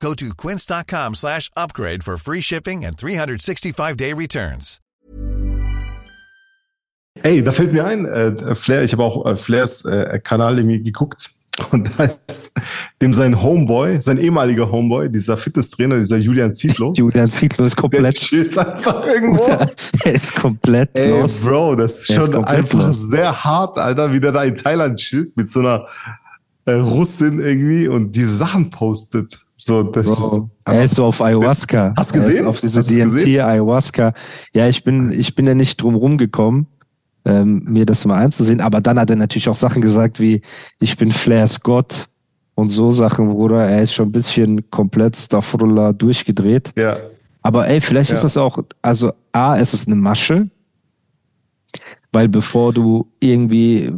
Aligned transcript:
Go 0.00 0.14
to 0.14 0.34
quince.com 0.34 1.14
slash 1.14 1.50
upgrade 1.56 2.02
for 2.04 2.16
free 2.16 2.40
shipping 2.42 2.84
and 2.84 2.96
365-day 2.96 4.12
returns. 4.12 4.80
Ey, 7.22 7.42
da 7.42 7.50
fällt 7.50 7.72
mir 7.72 7.86
ein, 7.86 8.04
äh, 8.04 8.54
Flair, 8.54 8.82
ich 8.82 8.92
habe 8.92 9.02
auch 9.02 9.24
äh, 9.24 9.36
Flairs 9.36 9.86
äh, 9.86 10.20
Kanal 10.22 10.58
irgendwie 10.58 10.82
geguckt 10.82 11.30
und 11.70 11.88
da 11.98 12.10
ist 12.28 12.52
dem 13.00 13.14
sein 13.14 13.42
Homeboy, 13.42 14.02
sein 14.02 14.18
ehemaliger 14.18 14.70
Homeboy, 14.70 15.08
dieser 15.10 15.38
Fitnesstrainer, 15.38 15.98
dieser 15.98 16.18
Julian 16.18 16.54
Zietlow. 16.54 16.92
Julian 16.96 17.30
Zietlow 17.30 17.64
ist 17.64 17.74
komplett. 17.76 18.04
Der 18.04 18.12
chillt 18.12 18.58
einfach 18.58 19.06
irgendwo. 19.06 19.46
er 19.46 20.12
ist 20.12 20.34
komplett 20.34 20.90
Ey, 20.92 21.08
los. 21.08 21.40
Bro, 21.40 21.76
das 21.76 22.00
ist 22.00 22.10
Er 22.10 22.16
ist 22.18 22.24
schon 22.26 22.34
komplett 22.34 22.58
einfach 22.58 22.86
los. 22.88 23.08
sehr 23.08 23.44
hart, 23.44 23.78
Alter, 23.78 24.12
wie 24.12 24.20
der 24.20 24.32
da 24.32 24.44
in 24.44 24.54
Thailand 24.54 24.98
chillt 25.00 25.34
mit 25.38 25.48
so 25.48 25.60
einer 25.60 25.86
äh, 26.66 26.72
Russin 26.72 27.40
irgendwie 27.40 27.88
und 27.88 28.12
die 28.14 28.24
Sachen 28.24 28.68
postet. 28.70 29.40
So, 29.56 29.82
das 29.84 30.04
Bro, 30.06 30.36
ist 30.36 30.50
er 30.66 30.84
ist 30.84 30.94
so 30.96 31.04
auf 31.06 31.20
Ayahuasca. 31.22 31.94
Hast 31.96 32.14
du 32.14 32.18
ist 32.18 32.24
gesehen? 32.26 32.46
auf 32.46 32.60
diese? 32.60 32.82
DMT 32.82 33.26
Ayahuasca. 33.40 34.12
Ja, 34.52 34.68
ich 34.68 34.84
bin, 34.84 35.12
ich 35.12 35.34
bin 35.34 35.46
ja 35.46 35.54
nicht 35.54 35.80
drum 35.80 35.94
rumgekommen, 35.94 36.66
ähm, 37.24 37.62
mir 37.66 37.86
das 37.86 38.04
mal 38.04 38.16
einzusehen. 38.22 38.60
Aber 38.60 38.80
dann 38.80 38.98
hat 39.00 39.08
er 39.10 39.16
natürlich 39.16 39.48
auch 39.48 39.56
Sachen 39.56 39.80
gesagt 39.82 40.20
wie, 40.20 40.42
ich 40.78 40.96
bin 40.96 41.10
Flairs 41.10 41.60
Gott 41.60 42.08
und 42.54 42.68
so 42.68 42.90
Sachen, 42.90 43.28
Bruder. 43.28 43.64
Er 43.66 43.80
ist 43.82 43.94
schon 43.94 44.08
ein 44.08 44.12
bisschen 44.12 44.68
komplett 44.70 45.16
Staffrullah 45.16 45.92
durchgedreht. 45.92 46.72
ja. 46.76 46.96
Aber 47.42 47.68
ey, 47.68 47.80
vielleicht 47.80 48.10
ist 48.10 48.18
Ja. 48.18 48.22
das 48.24 48.36
auch, 48.36 48.58
also 48.82 49.12
A, 49.30 49.56
es 49.56 49.72
ist 49.72 49.86
eine 49.86 49.94
Masche, 49.94 50.50
weil 52.10 52.28
bevor 52.28 52.72
du 52.72 53.06
irgendwie, 53.20 53.92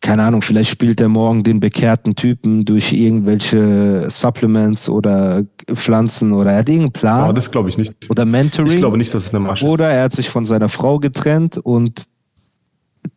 keine 0.00 0.22
Ahnung, 0.22 0.40
vielleicht 0.40 0.70
spielt 0.70 1.00
er 1.00 1.08
morgen 1.08 1.42
den 1.42 1.60
bekehrten 1.60 2.14
Typen 2.14 2.64
durch 2.64 2.92
irgendwelche 2.92 4.06
Supplements 4.08 4.88
oder 4.88 5.44
Pflanzen 5.74 6.32
oder 6.32 6.52
er 6.52 6.58
hat 6.60 6.68
irgendeinen 6.68 6.92
Plan 6.92 7.20
Aber 7.20 7.32
das 7.34 7.50
glaube 7.50 7.68
ich 7.68 7.76
nicht. 7.76 8.08
oder 8.08 8.24
Mentoring 8.24 8.72
Ich 8.72 8.76
glaube 8.76 8.96
nicht, 8.96 9.12
dass 9.14 9.26
es 9.26 9.34
eine 9.34 9.44
Masche 9.44 9.66
oder 9.66 9.90
ist. 9.90 9.96
er 9.96 10.02
hat 10.04 10.12
sich 10.12 10.30
von 10.30 10.44
seiner 10.46 10.68
Frau 10.70 10.98
getrennt 10.98 11.58
und 11.58 12.08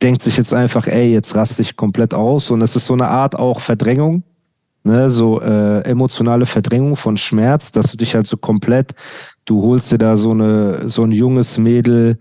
denkt 0.01 0.21
sich 0.21 0.37
jetzt 0.37 0.53
einfach, 0.53 0.87
ey, 0.87 1.11
jetzt 1.11 1.35
raste 1.35 1.61
ich 1.61 1.75
komplett 1.75 2.13
aus 2.13 2.51
und 2.51 2.61
es 2.61 2.75
ist 2.75 2.85
so 2.85 2.93
eine 2.93 3.07
Art 3.07 3.35
auch 3.37 3.59
Verdrängung, 3.61 4.23
ne, 4.83 5.09
so 5.09 5.41
äh, 5.41 5.81
emotionale 5.81 6.45
Verdrängung 6.45 6.95
von 6.95 7.15
Schmerz, 7.17 7.71
dass 7.71 7.91
du 7.91 7.97
dich 7.97 8.15
halt 8.15 8.27
so 8.27 8.37
komplett, 8.37 8.93
du 9.45 9.61
holst 9.61 9.91
dir 9.91 9.97
da 9.97 10.17
so 10.17 10.31
eine 10.31 10.87
so 10.89 11.03
ein 11.03 11.11
junges 11.11 11.57
Mädel, 11.57 12.17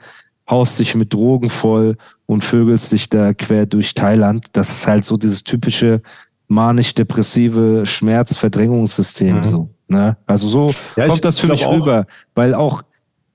haust 0.52 0.78
dich 0.78 0.94
mit 0.94 1.12
Drogen 1.14 1.48
voll 1.50 1.96
und 2.26 2.44
vögelst 2.44 2.92
dich 2.92 3.08
da 3.08 3.32
quer 3.32 3.64
durch 3.66 3.94
Thailand. 3.94 4.46
Das 4.52 4.70
ist 4.70 4.86
halt 4.86 5.04
so 5.04 5.16
dieses 5.16 5.42
typische 5.44 6.02
manisch-depressive 6.48 7.86
Schmerzverdrängungssystem 7.86 9.38
Mhm. 9.40 9.44
so, 9.44 9.70
ne? 9.88 10.16
Also 10.26 10.48
so 10.48 10.74
Ja, 10.96 11.08
kommt 11.08 11.24
das 11.24 11.38
für 11.38 11.48
mich 11.48 11.66
rüber, 11.66 12.06
weil 12.34 12.54
auch 12.54 12.82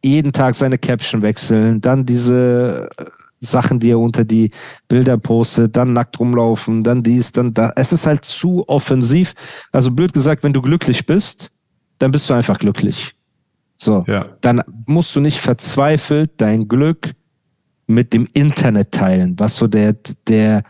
jeden 0.04 0.32
Tag 0.32 0.56
seine 0.56 0.78
Caption 0.78 1.22
wechseln, 1.24 1.82
dann 1.82 2.06
diese 2.06 2.90
äh, 2.98 3.06
Sachen, 3.40 3.80
die 3.80 3.92
er 3.92 4.00
unter 4.00 4.24
die 4.24 4.52
Bilder 4.88 5.18
postet, 5.18 5.76
dann 5.76 5.94
nackt 5.94 6.20
rumlaufen, 6.20 6.84
dann 6.84 7.04
dies, 7.04 7.32
dann 7.32 7.54
da. 7.54 7.72
Es 7.76 7.94
ist 7.94 8.06
halt 8.08 8.26
zu 8.26 8.64
offensiv. 8.68 9.34
Also 9.72 9.92
blöd 9.92 10.14
gesagt, 10.14 10.44
wenn 10.44 10.54
du 10.54 10.62
glücklich 10.62 11.06
bist, 11.06 11.52
dann 12.00 12.12
bist 12.12 12.30
du 12.30 12.34
einfach 12.36 12.60
glücklich. 12.60 13.16
So. 13.78 14.04
Ja. 14.08 14.26
Dann 14.42 14.62
musst 14.86 15.16
du 15.16 15.20
nicht 15.20 15.40
verzweifelt 15.40 16.32
dein 16.38 16.68
Glück 16.68 17.14
mit 17.86 18.12
dem 18.14 18.28
Internet 18.34 18.92
teilen, 18.92 19.36
was 19.38 19.56
so 19.56 19.68
der, 19.68 19.96
der 20.28 20.64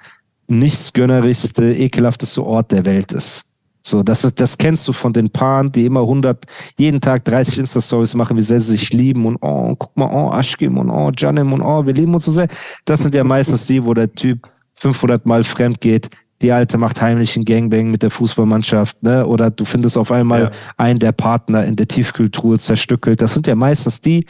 nichtsgönnerischste, 0.48 1.74
ekelhafteste 1.74 2.46
Ort 2.46 2.72
der 2.72 2.86
Welt 2.86 3.12
ist. 3.12 3.46
So, 3.82 4.04
das, 4.04 4.26
ist, 4.26 4.42
das 4.42 4.58
kennst 4.58 4.86
du 4.88 4.92
von 4.92 5.14
den 5.14 5.30
Paaren, 5.30 5.72
die 5.72 5.86
immer 5.86 6.02
100, 6.02 6.46
jeden 6.78 7.00
Tag 7.00 7.24
30 7.24 7.60
Insta-Stories 7.60 8.16
machen, 8.16 8.36
wie 8.36 8.42
sehr 8.42 8.60
sie 8.60 8.72
sich 8.72 8.92
lieben 8.92 9.26
und 9.26 9.38
oh, 9.42 9.76
guck 9.78 9.96
mal, 9.96 10.10
oh, 10.12 10.30
Aschkim 10.30 10.78
und 10.78 10.90
oh, 10.90 11.10
Janem 11.16 11.54
und 11.54 11.62
oh, 11.62 11.86
wir 11.86 11.94
lieben 11.94 12.14
uns 12.14 12.26
so 12.26 12.32
sehr. 12.32 12.50
Das 12.84 13.02
sind 13.02 13.16
ja 13.16 13.24
meistens 13.24 13.66
die, 13.66 13.84
wo 13.84 13.94
der 13.94 14.12
Typ 14.14 14.50
500 14.74 15.26
Mal 15.26 15.46
fremd 15.46 15.80
geht. 15.80 16.10
Die 16.42 16.52
Alte 16.52 16.78
macht 16.78 17.02
heimlich 17.02 17.36
einen 17.36 17.46
Gangbang 17.46 17.90
mit 17.90 18.04
der 18.04 18.12
Fußballmannschaft, 18.12 19.02
ne? 19.02 19.26
Oder 19.26 19.50
du 19.50 19.66
findest 19.66 19.98
auf 19.98 20.12
einmal 20.12 20.42
Ja. 20.44 20.52
einen 20.78 21.00
der 21.00 21.12
Partner 21.12 21.66
in 21.66 21.76
der 21.76 21.88
Tiefkühltruhe 21.88 22.60
zerstückelt. 22.60 23.22
Das 23.22 23.34
sind 23.34 23.48
ja 23.48 23.56
meistens 23.56 24.02
die, 24.02 24.26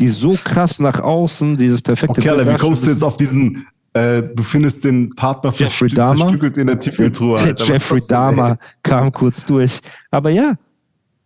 die 0.00 0.08
so 0.08 0.36
krass 0.42 0.78
nach 0.80 1.00
außen 1.00 1.56
dieses 1.58 1.82
perfekte 1.82 2.20
Okay, 2.20 2.30
Alter, 2.30 2.50
wie 2.54 2.56
kommst 2.56 2.86
du 2.86 2.90
jetzt 2.90 3.04
auf 3.04 3.18
diesen, 3.18 3.66
äh, 3.92 4.22
du 4.22 4.42
findest 4.42 4.84
den 4.84 5.14
Partner 5.14 5.52
Jeffrey 5.54 5.88
Dahmer? 5.90 6.16
zerstückelt 6.16 6.56
in 6.56 6.66
der 6.68 6.80
Tiefkühltruhe, 6.80 7.36
Der 7.36 7.46
Alter. 7.48 7.64
Jeffrey? 7.64 8.00
Dahmer 8.08 8.56
kam 8.82 9.12
kurz 9.12 9.44
durch. 9.44 9.80
Aber 10.10 10.30
ja, 10.30 10.54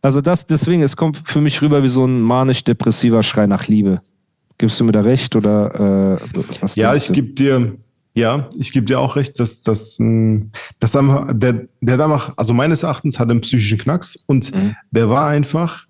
also 0.02 0.20
das, 0.20 0.46
deswegen, 0.46 0.82
es 0.82 0.96
kommt 0.96 1.22
für 1.24 1.40
mich 1.40 1.62
rüber 1.62 1.82
wie 1.84 1.88
so 1.88 2.04
ein 2.06 2.20
manisch-depressiver 2.20 3.22
Schrei 3.22 3.46
nach 3.46 3.68
Liebe. 3.68 4.02
Gibst 4.58 4.78
du 4.80 4.84
mir 4.84 4.92
da 4.92 5.00
recht 5.00 5.34
oder 5.36 6.18
äh, 6.18 6.40
was 6.60 6.74
Ja, 6.76 6.94
ich 6.94 7.12
gebe 7.12 7.28
dir, 7.28 7.76
ja, 8.14 8.48
ich 8.56 8.72
gebe 8.72 8.86
dir 8.86 9.00
auch 9.00 9.16
recht, 9.16 9.38
dass, 9.40 9.62
dass, 9.62 9.96
mh, 9.98 10.46
dass 10.78 10.92
der, 10.92 11.66
der 11.80 11.96
da 11.96 12.32
also 12.36 12.54
meines 12.54 12.82
Erachtens 12.84 13.18
hat 13.18 13.28
einen 13.30 13.40
psychischen 13.40 13.78
Knacks 13.78 14.16
und 14.26 14.54
Mhm. 14.54 14.76
der 14.92 15.08
war 15.08 15.26
einfach 15.28 15.86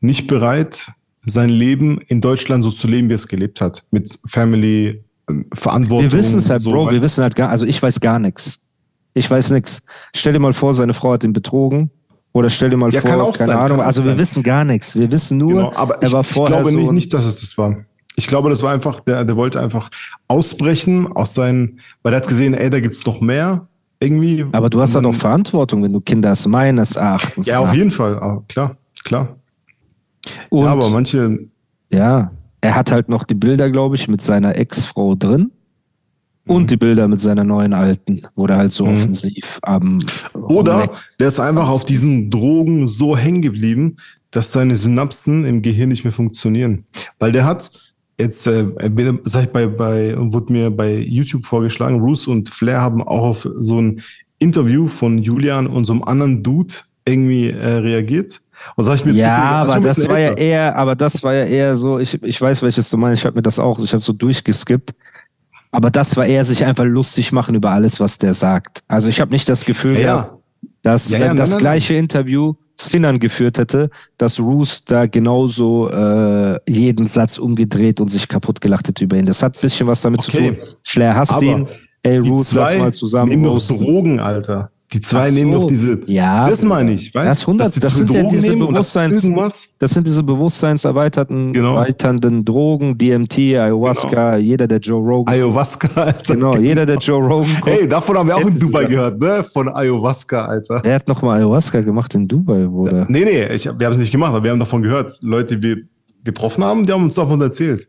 nicht 0.00 0.26
bereit, 0.26 0.86
sein 1.24 1.48
Leben 1.48 2.00
in 2.08 2.20
Deutschland 2.20 2.62
so 2.64 2.70
zu 2.70 2.86
leben, 2.86 3.08
wie 3.08 3.12
er 3.14 3.16
es 3.16 3.28
gelebt 3.28 3.60
hat. 3.60 3.82
Mit 3.90 4.18
Family, 4.26 5.02
ähm, 5.30 5.46
Verantwortung. 5.54 6.10
Wir 6.12 6.18
wissen 6.18 6.38
es 6.38 6.50
halt, 6.50 6.60
so 6.60 6.70
Bro, 6.70 6.86
weiter. 6.86 6.94
wir 6.96 7.02
wissen 7.02 7.22
halt 7.22 7.34
gar, 7.34 7.48
also 7.48 7.64
ich 7.64 7.82
weiß 7.82 8.00
gar 8.00 8.18
nichts. 8.18 8.60
Ich 9.14 9.30
weiß 9.30 9.50
nichts. 9.50 9.80
Stell 10.14 10.32
dir 10.32 10.40
mal 10.40 10.52
vor, 10.52 10.74
seine 10.74 10.92
Frau 10.92 11.12
hat 11.12 11.24
ihn 11.24 11.32
betrogen. 11.32 11.90
Oder 12.32 12.50
stell 12.50 12.68
dir 12.68 12.76
mal 12.76 12.92
Ja, 12.92 13.00
vor, 13.00 13.10
kann 13.10 13.20
auch 13.20 13.32
keine 13.32 13.52
sein, 13.52 13.60
Ahnung. 13.62 13.80
Also 13.80 14.02
wir 14.02 14.10
sein. 14.10 14.18
wissen 14.18 14.42
gar 14.42 14.64
nichts. 14.64 14.96
Wir 14.96 15.10
wissen 15.12 15.38
nur, 15.38 15.48
Genau, 15.54 15.72
aber 15.76 15.94
er 16.02 16.08
ich, 16.08 16.12
war 16.12 16.20
ich 16.22 16.26
vorher 16.26 16.56
glaube 16.60 16.72
so 16.72 16.78
nicht, 16.80 16.92
nicht, 16.92 17.14
dass 17.14 17.24
es 17.24 17.40
das 17.40 17.56
war. 17.56 17.76
Ich 18.16 18.26
glaube, 18.26 18.48
das 18.50 18.62
war 18.62 18.72
einfach, 18.72 19.00
der, 19.00 19.24
der 19.24 19.36
wollte 19.36 19.60
einfach 19.60 19.90
ausbrechen 20.28 21.08
aus 21.12 21.34
seinen, 21.34 21.80
weil 22.02 22.12
er 22.12 22.18
hat 22.18 22.28
gesehen, 22.28 22.54
ey, 22.54 22.70
da 22.70 22.80
gibt's 22.80 23.04
noch 23.04 23.20
mehr. 23.20 23.66
Irgendwie. 24.00 24.44
Aber 24.52 24.68
du 24.70 24.80
hast 24.80 24.94
auch 24.96 25.02
dann- 25.02 25.12
Verantwortung, 25.14 25.82
wenn 25.82 25.92
du 25.92 26.00
Kinder 26.00 26.30
hast, 26.30 26.46
meines 26.46 26.96
Erachtens. 26.96 27.46
Ja, 27.46 27.60
auf 27.60 27.72
jeden 27.74 27.90
Fall. 27.90 28.16
Ah, 28.18 28.42
klar, 28.48 28.76
klar. 29.04 29.36
Und 30.50 30.64
ja, 30.64 30.72
aber 30.72 30.88
manche, 30.90 31.38
Ja, 31.90 32.30
er 32.60 32.74
hat 32.74 32.90
halt 32.92 33.08
noch 33.08 33.24
die 33.24 33.34
Bilder, 33.34 33.70
glaube 33.70 33.94
ich, 33.96 34.08
mit 34.08 34.20
seiner 34.20 34.56
Ex-Frau 34.56 35.14
drin. 35.14 35.50
Mhm. 36.44 36.54
Und 36.54 36.70
die 36.70 36.76
Bilder 36.76 37.08
mit 37.08 37.20
seiner 37.20 37.44
neuen 37.44 37.72
Alten, 37.72 38.22
wo 38.34 38.46
der 38.46 38.56
halt 38.58 38.72
so 38.72 38.84
offensiv 38.84 39.58
am. 39.62 40.02
Oder 40.34 40.90
der 41.18 41.28
ist 41.28 41.40
einfach 41.40 41.68
auf 41.68 41.84
diesen 41.86 42.30
Drogen 42.30 42.86
so 42.86 43.16
hängen 43.16 43.42
geblieben, 43.42 43.96
dass 44.30 44.52
seine 44.52 44.76
Synapsen 44.76 45.44
im 45.44 45.62
Gehirn 45.62 45.88
nicht 45.90 46.04
mehr 46.04 46.12
funktionieren. 46.12 46.84
Weil 47.18 47.32
der 47.32 47.44
hat 47.46 47.93
jetzt, 48.18 48.46
äh, 48.46 48.66
sag 49.24 49.44
ich 49.44 49.50
bei, 49.50 49.66
bei, 49.66 50.14
wurde 50.16 50.52
mir 50.52 50.70
bei 50.70 50.98
YouTube 50.98 51.46
vorgeschlagen, 51.46 52.00
Bruce 52.00 52.26
und 52.26 52.48
Flair 52.48 52.80
haben 52.80 53.02
auch 53.02 53.24
auf 53.24 53.48
so 53.58 53.80
ein 53.80 54.02
Interview 54.38 54.88
von 54.88 55.18
Julian 55.18 55.66
und 55.66 55.84
so 55.84 55.92
einem 55.92 56.04
anderen 56.04 56.42
Dude 56.42 56.74
irgendwie 57.04 57.50
äh, 57.50 57.66
reagiert. 57.66 58.40
Und 58.76 58.84
sag 58.84 58.96
ich 58.96 59.04
mir 59.04 59.12
Ja, 59.12 59.62
aber 59.62 59.80
das 59.80 60.08
war 60.08 60.18
ja 60.18 60.32
eher, 60.32 60.76
aber 60.76 60.94
das 60.94 61.22
war 61.22 61.34
ja 61.34 61.44
eher 61.44 61.74
so, 61.74 61.98
ich, 61.98 62.22
ich 62.22 62.40
weiß, 62.40 62.62
welches 62.62 62.88
du 62.88 62.96
meinst, 62.96 63.20
ich 63.20 63.26
habe 63.26 63.36
mir 63.36 63.42
das 63.42 63.58
auch, 63.58 63.78
ich 63.78 63.92
habe 63.92 64.02
so 64.02 64.12
durchgeskippt. 64.12 64.94
Aber 65.70 65.90
das 65.90 66.16
war 66.16 66.24
eher 66.24 66.44
sich 66.44 66.64
einfach 66.64 66.84
lustig 66.84 67.32
machen 67.32 67.56
über 67.56 67.70
alles, 67.70 67.98
was 67.98 68.18
der 68.18 68.32
sagt. 68.32 68.80
Also 68.86 69.08
ich 69.08 69.20
habe 69.20 69.32
nicht 69.32 69.48
das 69.48 69.64
Gefühl, 69.64 69.98
Ja, 69.98 70.00
ja. 70.00 70.38
dass 70.82 71.10
Ja, 71.10 71.18
wenn 71.18 71.28
nein, 71.28 71.36
das 71.36 71.50
nein, 71.50 71.58
gleiche 71.58 71.94
Interview 71.94 72.54
Sinan 72.76 73.18
geführt 73.18 73.58
hätte, 73.58 73.90
dass 74.18 74.40
Roos 74.40 74.84
da 74.84 75.06
genauso 75.06 75.88
äh, 75.90 76.58
jeden 76.68 77.06
Satz 77.06 77.38
umgedreht 77.38 78.00
und 78.00 78.08
sich 78.08 78.26
kaputt 78.28 78.60
gelacht 78.60 78.88
hätte 78.88 79.04
über 79.04 79.16
ihn. 79.16 79.26
Das 79.26 79.42
hat 79.42 79.56
ein 79.56 79.60
bisschen 79.60 79.86
was 79.86 80.02
damit 80.02 80.20
Okay. 80.28 80.54
zu 80.54 80.60
tun. 80.60 80.76
Flair 80.82 81.14
hasst 81.14 81.32
Aber 81.32 81.44
ihn. 81.44 81.68
Ey, 82.02 82.18
Roos, 82.18 82.52
lass 82.52 82.76
mal 82.76 82.92
zusammen 82.92 83.42
doch 83.42 83.52
roasten. 83.54 83.78
Drogen, 83.78 84.20
Alter. 84.20 84.70
Die 84.94 85.00
zwei 85.00 85.28
so. 85.28 85.34
nehmen 85.34 85.52
doch 85.52 85.66
diese. 85.66 85.98
Ja, 86.06 86.48
das 86.48 86.62
meine 86.64 86.92
ich, 86.92 87.12
weißt 87.14 87.28
Das 87.28 87.40
100 87.40 87.66
Dass 87.66 87.74
die 87.74 87.80
das 87.80 87.94
sind 87.96 88.10
ja 88.12 88.22
diese 88.22 88.56
Bewusstseins- 88.56 89.24
Irgendwas. 89.24 89.74
Das 89.78 89.90
sind 89.90 90.06
diese 90.06 90.22
bewusstseinserweiterten, 90.22 91.52
Genau. 91.52 91.74
erweiternden 91.74 92.44
Drogen, 92.44 92.96
DMT, 92.96 93.38
Ayahuasca, 93.58 94.36
jeder, 94.36 94.66
der 94.68 94.78
Joe 94.78 95.00
Rogan. 95.02 95.34
Ayahuasca, 95.34 95.88
Alter. 96.00 96.34
genau, 96.34 96.54
jeder, 96.56 96.86
der 96.86 96.96
Joe 96.98 97.20
Rogan 97.26 97.60
kommt. 97.60 97.76
Ey, 97.80 97.88
davon 97.88 98.16
haben 98.18 98.28
wir 98.28 98.36
auch 98.36 98.46
in 98.46 98.58
Dubai 98.58 98.84
gehört, 98.84 99.20
ne? 99.20 99.44
Von 99.52 99.68
Ayahuasca, 99.68 100.44
Alter. 100.44 100.80
Wer 100.82 100.94
hat 100.94 101.08
nochmal 101.08 101.38
Ayahuasca 101.38 101.80
gemacht 101.80 102.14
in 102.14 102.28
Dubai, 102.28 102.64
Bruder? 102.66 103.04
Nee, 103.08 103.24
nee, 103.24 103.52
ich, 103.54 103.64
wir 103.66 103.72
haben 103.86 103.92
es 103.92 103.98
nicht 103.98 104.12
gemacht, 104.12 104.30
aber 104.32 104.44
wir 104.44 104.52
haben 104.52 104.60
davon 104.60 104.80
gehört. 104.82 105.18
Leute 105.22 105.60
wie 105.62 105.84
getroffen 106.22 106.62
haben, 106.64 106.86
die 106.86 106.92
haben 106.92 107.02
uns 107.04 107.16
davon 107.16 107.40
erzählt. 107.40 107.88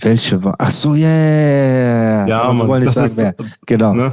Welche 0.00 0.42
war? 0.44 0.54
Ach 0.58 0.70
so, 0.70 0.94
ja, 0.94 1.06
yeah. 1.08 2.26
Ja, 2.28 2.42
Aber 2.42 2.58
wir 2.58 2.68
wollen 2.68 2.82
nicht 2.82 2.96
das 2.96 3.16
sagen, 3.16 3.30
ist- 3.38 3.38
wer. 3.38 3.46
Genau. 3.66 3.94
Ne? 3.94 4.12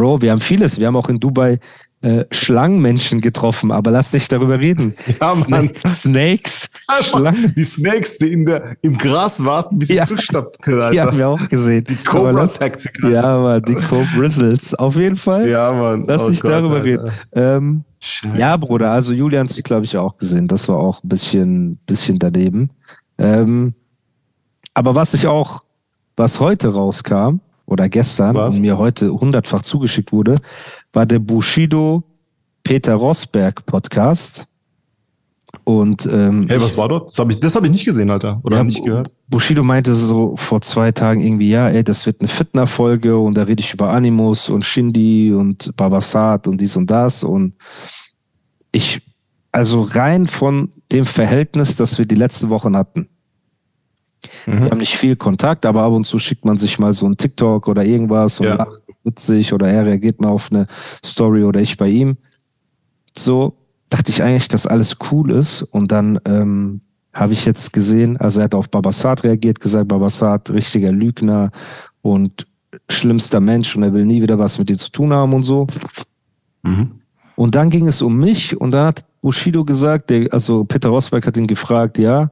Bro, 0.00 0.22
wir 0.22 0.30
haben 0.30 0.40
vieles. 0.40 0.80
Wir 0.80 0.86
haben 0.86 0.96
auch 0.96 1.10
in 1.10 1.20
Dubai 1.20 1.58
äh, 2.00 2.24
Schlangenmenschen 2.30 3.20
getroffen, 3.20 3.70
aber 3.70 3.90
lass 3.90 4.14
nicht 4.14 4.32
darüber 4.32 4.58
reden. 4.58 4.94
Ja, 5.20 5.34
Mann. 5.48 5.68
Sna 5.86 5.90
Snakes, 5.90 6.70
Schlangen, 7.02 7.52
Die 7.54 7.64
Snakes, 7.64 8.16
die 8.16 8.32
in 8.32 8.46
der, 8.46 8.76
im 8.80 8.96
Gras 8.96 9.44
warten, 9.44 9.78
bis 9.78 9.88
sie 9.88 9.96
Ja. 9.96 10.06
zustappen, 10.06 10.72
Alter. 10.72 10.90
die 10.92 11.00
haben 11.02 11.18
wir 11.18 11.28
auch 11.28 11.48
gesehen. 11.50 11.84
Die 11.84 11.96
Cobra-Taktik. 11.96 12.98
Ja, 13.10 13.24
aber 13.24 13.60
die 13.60 13.74
Cobrizzles. 13.74 14.74
Auf 14.74 14.96
jeden 14.96 15.16
Fall. 15.16 15.50
ja, 15.50 15.70
Mann. 15.70 16.04
Lass 16.08 16.22
Oh 16.24 16.30
nicht 16.30 16.40
Gott, 16.40 16.50
darüber 16.52 16.76
Alter. 16.76 16.84
reden. 16.86 17.10
Ähm, 17.34 17.84
ja, 18.38 18.56
Bruder, 18.56 18.92
also 18.92 19.12
Julian 19.12 19.46
hat 19.46 19.52
sie, 19.52 19.62
glaube 19.62 19.84
ich, 19.84 19.98
auch 19.98 20.16
gesehen. 20.16 20.48
Das 20.48 20.66
war 20.70 20.78
auch 20.78 21.04
ein 21.04 21.08
bisschen, 21.10 21.76
bisschen 21.84 22.18
daneben. 22.18 22.70
Ähm, 23.18 23.74
aber 24.72 24.96
was 24.96 25.12
ich 25.12 25.26
auch, 25.26 25.64
was 26.16 26.40
heute 26.40 26.68
rauskam, 26.72 27.40
oder 27.70 27.88
gestern, 27.88 28.34
Was? 28.34 28.56
und 28.56 28.62
mir 28.62 28.76
heute 28.76 29.12
hundertfach 29.12 29.62
zugeschickt 29.62 30.12
wurde, 30.12 30.36
war 30.92 31.06
der 31.06 31.20
Bushido 31.20 32.02
Peter 32.62 32.94
Rosberg 32.94 33.64
Podcast. 33.64 34.46
Und 35.64 36.06
ähm, 36.06 36.46
Hey, 36.48 36.60
was 36.60 36.76
war 36.76 36.88
dort? 36.88 37.08
Das 37.08 37.18
habe 37.18 37.32
ich, 37.32 37.40
das 37.40 37.54
hab 37.54 37.64
ich 37.64 37.70
nicht 37.70 37.84
gesehen, 37.84 38.10
Alter. 38.10 38.40
Oder 38.44 38.58
ja, 38.58 38.64
nicht 38.64 38.84
gehört. 38.84 39.14
Bushido 39.28 39.62
meinte 39.62 39.94
so 39.94 40.36
vor 40.36 40.60
zwei 40.60 40.92
Tagen 40.92 41.20
irgendwie, 41.20 41.50
ja, 41.50 41.68
ey, 41.68 41.82
das 41.82 42.06
wird 42.06 42.20
eine 42.20 42.28
Fitner-Folge 42.28 43.18
und 43.18 43.36
da 43.36 43.44
rede 43.44 43.60
ich 43.60 43.72
über 43.72 43.90
Animus 43.90 44.48
und 44.48 44.64
Shindy 44.64 45.32
und 45.32 45.74
Babasat 45.76 46.46
und 46.46 46.60
dies 46.60 46.76
und 46.76 46.90
das 46.90 47.24
und 47.24 47.54
ich, 48.72 49.02
also 49.52 49.82
rein 49.82 50.26
von 50.26 50.72
dem 50.92 51.04
Verhältnis, 51.04 51.76
das 51.76 51.98
wir 51.98 52.06
die 52.06 52.14
letzten 52.14 52.50
Wochen 52.50 52.76
hatten. 52.76 53.08
Mhm. 54.46 54.52
Wir 54.64 54.70
haben 54.70 54.78
nicht 54.78 54.96
viel 54.96 55.16
Kontakt, 55.16 55.66
aber 55.66 55.82
ab 55.82 55.92
und 55.92 56.06
zu 56.06 56.18
schickt 56.18 56.44
man 56.44 56.58
sich 56.58 56.78
mal 56.78 56.92
so 56.92 57.06
ein 57.06 57.16
TikTok 57.16 57.68
oder 57.68 57.84
irgendwas 57.84 58.40
und 58.40 58.46
Ja. 58.46 58.56
lacht 58.56 58.82
witzig 59.04 59.52
oder 59.52 59.68
er 59.68 59.86
reagiert 59.86 60.20
mal 60.20 60.28
auf 60.28 60.50
eine 60.52 60.66
Story 61.04 61.44
oder 61.44 61.60
ich 61.60 61.76
bei 61.76 61.88
ihm. 61.88 62.16
So 63.16 63.54
dachte 63.88 64.10
ich 64.10 64.22
eigentlich, 64.22 64.48
dass 64.48 64.66
alles 64.66 64.96
cool 65.10 65.30
ist 65.30 65.62
und 65.62 65.90
dann 65.90 66.20
ähm, 66.24 66.80
habe 67.12 67.32
ich 67.32 67.44
jetzt 67.44 67.72
gesehen, 67.72 68.16
also 68.18 68.40
er 68.40 68.44
hat 68.44 68.54
auf 68.54 68.68
Babasat 68.70 69.24
reagiert, 69.24 69.58
gesagt, 69.60 69.88
Babasat, 69.88 70.50
richtiger 70.50 70.92
Lügner 70.92 71.50
und 72.02 72.46
schlimmster 72.88 73.40
Mensch 73.40 73.74
und 73.74 73.82
er 73.82 73.92
will 73.92 74.04
nie 74.04 74.22
wieder 74.22 74.38
was 74.38 74.58
mit 74.58 74.68
dir 74.68 74.78
zu 74.78 74.90
tun 74.90 75.12
haben 75.12 75.32
und 75.32 75.42
so. 75.42 75.66
Mhm. 76.62 77.00
Und 77.34 77.54
dann 77.54 77.70
ging 77.70 77.86
es 77.88 78.02
um 78.02 78.16
mich 78.18 78.60
und 78.60 78.72
dann 78.72 78.86
hat 78.86 79.04
Bushido 79.22 79.64
gesagt, 79.64 80.10
der, 80.10 80.32
also 80.32 80.64
Peter 80.64 80.90
Rosberg 80.90 81.26
hat 81.26 81.36
ihn 81.36 81.46
gefragt, 81.46 81.98
ja, 81.98 82.30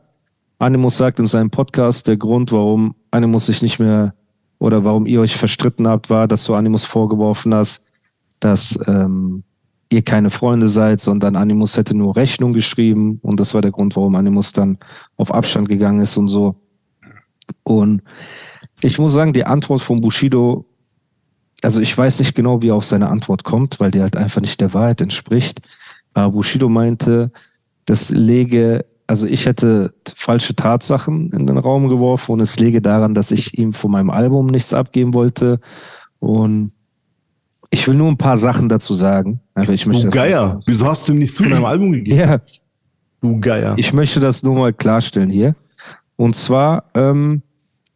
Animus 0.58 0.96
sagt 0.96 1.18
in 1.20 1.26
seinem 1.26 1.50
Podcast, 1.50 2.06
der 2.08 2.16
Grund, 2.16 2.52
warum 2.52 2.94
Animus 3.10 3.46
sich 3.46 3.62
nicht 3.62 3.78
mehr 3.78 4.14
oder 4.58 4.84
warum 4.84 5.06
ihr 5.06 5.20
euch 5.20 5.36
verstritten 5.36 5.86
habt, 5.86 6.10
war, 6.10 6.26
dass 6.26 6.44
du 6.44 6.54
Animus 6.54 6.84
vorgeworfen 6.84 7.54
hast, 7.54 7.84
dass 8.40 8.78
ähm, 8.86 9.44
ihr 9.90 10.02
keine 10.02 10.30
Freunde 10.30 10.68
seid, 10.68 11.00
sondern 11.00 11.36
Animus 11.36 11.76
hätte 11.76 11.96
nur 11.96 12.16
Rechnung 12.16 12.52
geschrieben 12.52 13.20
und 13.22 13.38
das 13.38 13.54
war 13.54 13.62
der 13.62 13.70
Grund, 13.70 13.94
warum 13.96 14.16
Animus 14.16 14.52
dann 14.52 14.78
auf 15.16 15.32
Abstand 15.32 15.68
gegangen 15.68 16.00
ist 16.00 16.16
und 16.16 16.28
so. 16.28 16.56
Und 17.62 18.02
ich 18.80 18.98
muss 18.98 19.12
sagen, 19.12 19.32
die 19.32 19.44
Antwort 19.44 19.80
von 19.80 20.00
Bushido 20.00 20.66
also 21.62 21.80
ich 21.80 21.96
weiß 21.96 22.18
nicht 22.20 22.34
genau, 22.34 22.62
wie 22.62 22.68
er 22.68 22.76
auf 22.76 22.84
seine 22.84 23.08
Antwort 23.08 23.44
kommt, 23.44 23.80
weil 23.80 23.90
die 23.90 24.00
halt 24.00 24.16
einfach 24.16 24.40
nicht 24.40 24.60
der 24.60 24.74
Wahrheit 24.74 25.00
entspricht. 25.00 25.60
Aber 26.14 26.32
Bushido 26.32 26.68
meinte, 26.68 27.32
das 27.84 28.10
lege, 28.10 28.84
also 29.08 29.26
ich 29.26 29.46
hätte 29.46 29.92
falsche 30.14 30.54
Tatsachen 30.54 31.32
in 31.32 31.46
den 31.46 31.58
Raum 31.58 31.88
geworfen 31.88 32.32
und 32.32 32.40
es 32.40 32.60
lege 32.60 32.80
daran, 32.80 33.14
dass 33.14 33.32
ich 33.32 33.58
ihm 33.58 33.72
von 33.72 33.90
meinem 33.90 34.10
Album 34.10 34.46
nichts 34.46 34.72
abgeben 34.72 35.14
wollte. 35.14 35.58
Und 36.20 36.70
ich 37.70 37.88
will 37.88 37.94
nur 37.94 38.08
ein 38.08 38.16
paar 38.18 38.36
Sachen 38.36 38.68
dazu 38.68 38.94
sagen. 38.94 39.40
Aber 39.54 39.72
ich 39.72 39.86
möchte 39.86 40.02
Du 40.02 40.08
das- 40.08 40.14
Geier. 40.14 40.60
Wieso 40.66 40.86
hast 40.86 41.08
du 41.08 41.12
ihm 41.12 41.18
nichts 41.18 41.38
von 41.38 41.50
deinem 41.50 41.64
Album 41.64 41.90
gegeben? 41.92 42.16
Ja, 42.18 42.40
Du 43.20 43.40
Geier. 43.40 43.74
ich 43.78 43.92
möchte 43.92 44.20
das 44.20 44.42
nur 44.44 44.54
mal 44.54 44.72
klarstellen 44.72 45.30
hier. 45.30 45.56
Und 46.16 46.36
zwar, 46.36 46.84
ähm, 46.94 47.42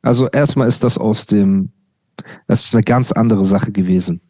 also 0.02 0.28
erstmal 0.28 0.66
ist 0.66 0.82
das 0.82 0.98
aus 0.98 1.26
dem, 1.26 1.70
das 2.48 2.64
ist 2.64 2.74
eine 2.74 2.82
ganz 2.84 3.12
andere 3.12 3.44
Sache 3.44 3.70
gewesen. 3.70 4.20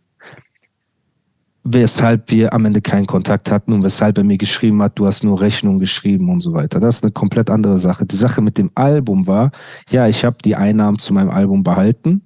Weshalb 1.65 2.31
wir 2.31 2.53
am 2.53 2.65
Ende 2.65 2.81
keinen 2.81 3.07
Kontakt 3.07 3.51
hatten 3.51 3.73
und 3.73 3.85
weshalb 3.85 4.19
er 4.19 4.25
mir 4.25 4.37
geschrieben 4.37 4.83
hat, 4.83 4.99
du 4.99 5.07
hast 5.07 5.23
nur 5.23 5.41
Rechnung 5.41 5.79
geschrieben 5.79 6.29
und 6.29 6.41
so 6.41 6.53
weiter. 6.55 6.81
Das 6.81 6.97
ist 6.97 7.05
eine 7.05 7.13
komplett 7.13 7.51
andere 7.51 7.79
Sache. 7.79 8.05
Die 8.05 8.17
Sache 8.17 8.41
mit 8.41 8.59
dem 8.59 8.71
Album 8.75 9.29
war, 9.29 9.53
ja, 9.89 10.09
ich 10.09 10.25
habe 10.25 10.39
die 10.45 10.57
Einnahmen 10.57 10.99
zu 10.99 11.15
meinem 11.15 11.31
Album 11.31 11.63
behalten. 11.63 12.23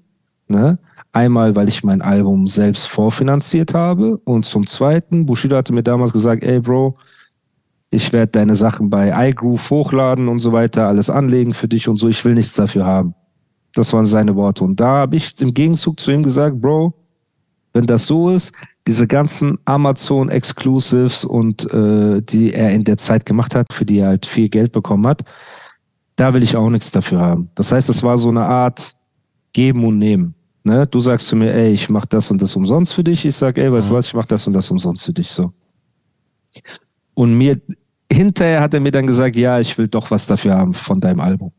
Ne? 0.49 0.79
Einmal, 1.13 1.55
weil 1.55 1.69
ich 1.69 1.85
mein 1.85 2.01
Album 2.01 2.47
selbst 2.47 2.87
vorfinanziert 2.87 3.75
habe 3.75 4.17
und 4.25 4.47
zum 4.47 4.67
Zweiten, 4.67 5.27
Bushido 5.27 5.57
hatte 5.57 5.75
mir 5.75 5.83
damals 5.83 6.13
gesagt, 6.13 6.43
ey 6.43 6.61
Bro, 6.61 6.97
ich 7.91 8.13
werde 8.13 8.33
deine 8.33 8.57
Sachen 8.57 8.91
bei 8.91 9.29
iGroove 9.29 9.71
hochladen 9.71 10.29
und 10.29 10.39
so 10.39 10.53
weiter, 10.53 10.89
alles 10.89 11.11
anlegen 11.11 11.55
für 11.55 11.69
dich 11.69 11.89
und 11.89 11.97
so, 11.97 12.09
ich 12.09 12.25
will 12.25 12.35
nichts 12.35 12.55
dafür 12.55 12.85
haben. 12.85 13.15
Das 13.75 13.93
waren 13.93 14.07
seine 14.07 14.35
Worte. 14.35 14.65
Und 14.65 14.81
da 14.81 14.89
habe 14.89 15.17
ich 15.17 15.39
im 15.41 15.53
Gegenzug 15.53 16.01
zu 16.01 16.11
ihm 16.11 16.23
gesagt, 16.23 16.61
Bro, 16.61 16.95
wenn 17.73 17.87
das 17.87 18.07
so 18.07 18.31
ist, 18.31 18.53
diese 18.87 19.07
ganzen 19.07 19.59
Amazon 19.65 20.29
Exclusives 20.29 21.25
und 21.25 21.73
äh, 21.73 22.23
die 22.23 22.53
er 22.53 22.73
in 22.73 22.85
der 22.85 22.97
Zeit 22.97 23.27
gemacht 23.27 23.55
hat, 23.55 23.73
für 23.73 23.85
die 23.85 23.99
er 23.99 24.09
halt 24.09 24.27
viel 24.27 24.49
Geld 24.49 24.73
bekommen 24.73 25.07
hat, 25.07 25.23
da 26.15 26.33
will 26.33 26.43
ich 26.43 26.57
auch 26.57 26.71
nichts 26.71 26.93
dafür 26.93 27.21
haben. 27.21 27.51
Das 27.55 27.73
heißt, 27.73 27.89
es 27.89 28.03
war 28.03 28.17
so 28.17 28.29
eine 28.29 28.45
Art 28.45 28.95
Geben 29.53 29.85
und 29.85 29.99
Nehmen. 29.99 30.35
Ne? 30.65 30.87
Du 30.87 31.01
sagst 31.01 31.29
zu 31.29 31.37
mir, 31.37 31.53
ey, 31.53 31.73
ich 31.73 31.89
mach 31.89 32.07
das 32.07 32.31
und 32.31 32.41
das 32.41 32.55
umsonst 32.57 32.93
für 32.93 33.05
dich. 33.05 33.25
Ich 33.25 33.37
sag, 33.37 33.59
ey, 33.59 33.73
weißt 33.73 33.89
du 33.89 33.93
Mhm. 33.93 33.99
was, 33.99 34.07
ich 34.09 34.15
mach 34.15 34.27
das 34.27 34.47
und 34.47 34.53
das 34.53 34.71
umsonst 34.71 35.05
für 35.05 35.13
dich. 35.13 35.29
So. 35.31 35.53
Und 37.15 37.37
mir 37.37 37.61
hinterher 38.11 38.61
hat 38.61 38.75
er 38.75 38.81
mir 38.81 38.91
dann 38.91 39.07
gesagt, 39.07 39.37
ja, 39.37 39.61
ich 39.61 39.77
will 39.79 39.89
doch 39.89 40.11
was 40.11 40.27
dafür 40.27 40.55
haben 40.55 40.75
von 40.75 41.01
deinem 41.01 41.21
Album. 41.21 41.53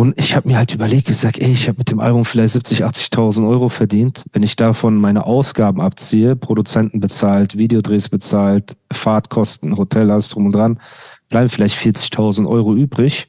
Und 0.00 0.18
ich 0.18 0.34
habe 0.34 0.48
mir 0.48 0.56
halt 0.56 0.74
überlegt, 0.74 1.08
gesagt, 1.08 1.38
ey, 1.38 1.52
ich 1.52 1.68
habe 1.68 1.76
mit 1.76 1.90
dem 1.90 2.00
Album 2.00 2.24
vielleicht 2.24 2.54
70, 2.54 2.86
80.000 2.86 3.46
Euro 3.46 3.68
verdient. 3.68 4.24
Wenn 4.32 4.42
ich 4.42 4.56
davon 4.56 4.96
meine 4.96 5.26
Ausgaben 5.26 5.82
abziehe, 5.82 6.36
Produzenten 6.36 7.00
bezahlt, 7.00 7.58
Videodrehs 7.58 8.08
bezahlt, 8.08 8.78
Fahrtkosten, 8.90 9.76
Hotel, 9.76 10.10
alles 10.10 10.30
drum 10.30 10.46
und 10.46 10.52
dran, 10.52 10.80
bleiben 11.28 11.50
vielleicht 11.50 11.78
40.000 11.78 12.48
Euro 12.48 12.74
übrig. 12.74 13.28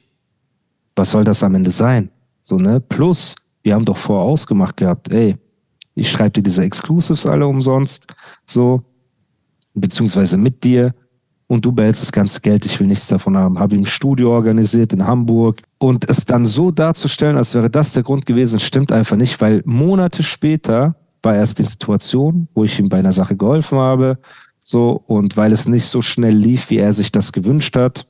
Was 0.96 1.10
soll 1.10 1.24
das 1.24 1.42
am 1.42 1.54
Ende 1.54 1.70
sein? 1.70 2.08
So, 2.40 2.56
ne? 2.56 2.80
Plus, 2.80 3.36
wir 3.62 3.74
haben 3.74 3.84
doch 3.84 3.98
vorher 3.98 4.24
ausgemacht 4.24 4.78
gehabt, 4.78 5.12
ey, 5.12 5.36
ich 5.94 6.10
schreibe 6.10 6.30
dir 6.30 6.42
diese 6.42 6.62
Exclusives 6.62 7.26
alle 7.26 7.46
umsonst, 7.46 8.06
so, 8.46 8.82
beziehungsweise 9.74 10.38
mit 10.38 10.64
dir 10.64 10.94
und 11.52 11.66
du 11.66 11.70
behältst 11.70 12.00
das 12.00 12.12
ganze 12.12 12.40
Geld, 12.40 12.64
ich 12.64 12.80
will 12.80 12.86
nichts 12.86 13.08
davon 13.08 13.36
haben. 13.36 13.58
Habe 13.58 13.74
ihm 13.74 13.82
ein 13.82 13.84
Studio 13.86 14.32
organisiert 14.32 14.94
in 14.94 15.06
Hamburg 15.06 15.58
und 15.76 16.08
es 16.08 16.24
dann 16.24 16.46
so 16.46 16.70
darzustellen, 16.70 17.36
als 17.36 17.54
wäre 17.54 17.68
das 17.68 17.92
der 17.92 18.02
Grund 18.02 18.24
gewesen, 18.24 18.58
stimmt 18.58 18.90
einfach 18.90 19.18
nicht, 19.18 19.38
weil 19.42 19.60
Monate 19.66 20.22
später 20.22 20.96
war 21.22 21.34
erst 21.34 21.58
die 21.58 21.64
Situation, 21.64 22.48
wo 22.54 22.64
ich 22.64 22.80
ihm 22.80 22.88
bei 22.88 23.00
einer 23.00 23.12
Sache 23.12 23.36
geholfen 23.36 23.76
habe, 23.76 24.16
so 24.62 25.02
und 25.06 25.36
weil 25.36 25.52
es 25.52 25.68
nicht 25.68 25.84
so 25.84 26.00
schnell 26.00 26.34
lief, 26.34 26.70
wie 26.70 26.78
er 26.78 26.94
sich 26.94 27.12
das 27.12 27.32
gewünscht 27.32 27.76
hat, 27.76 28.06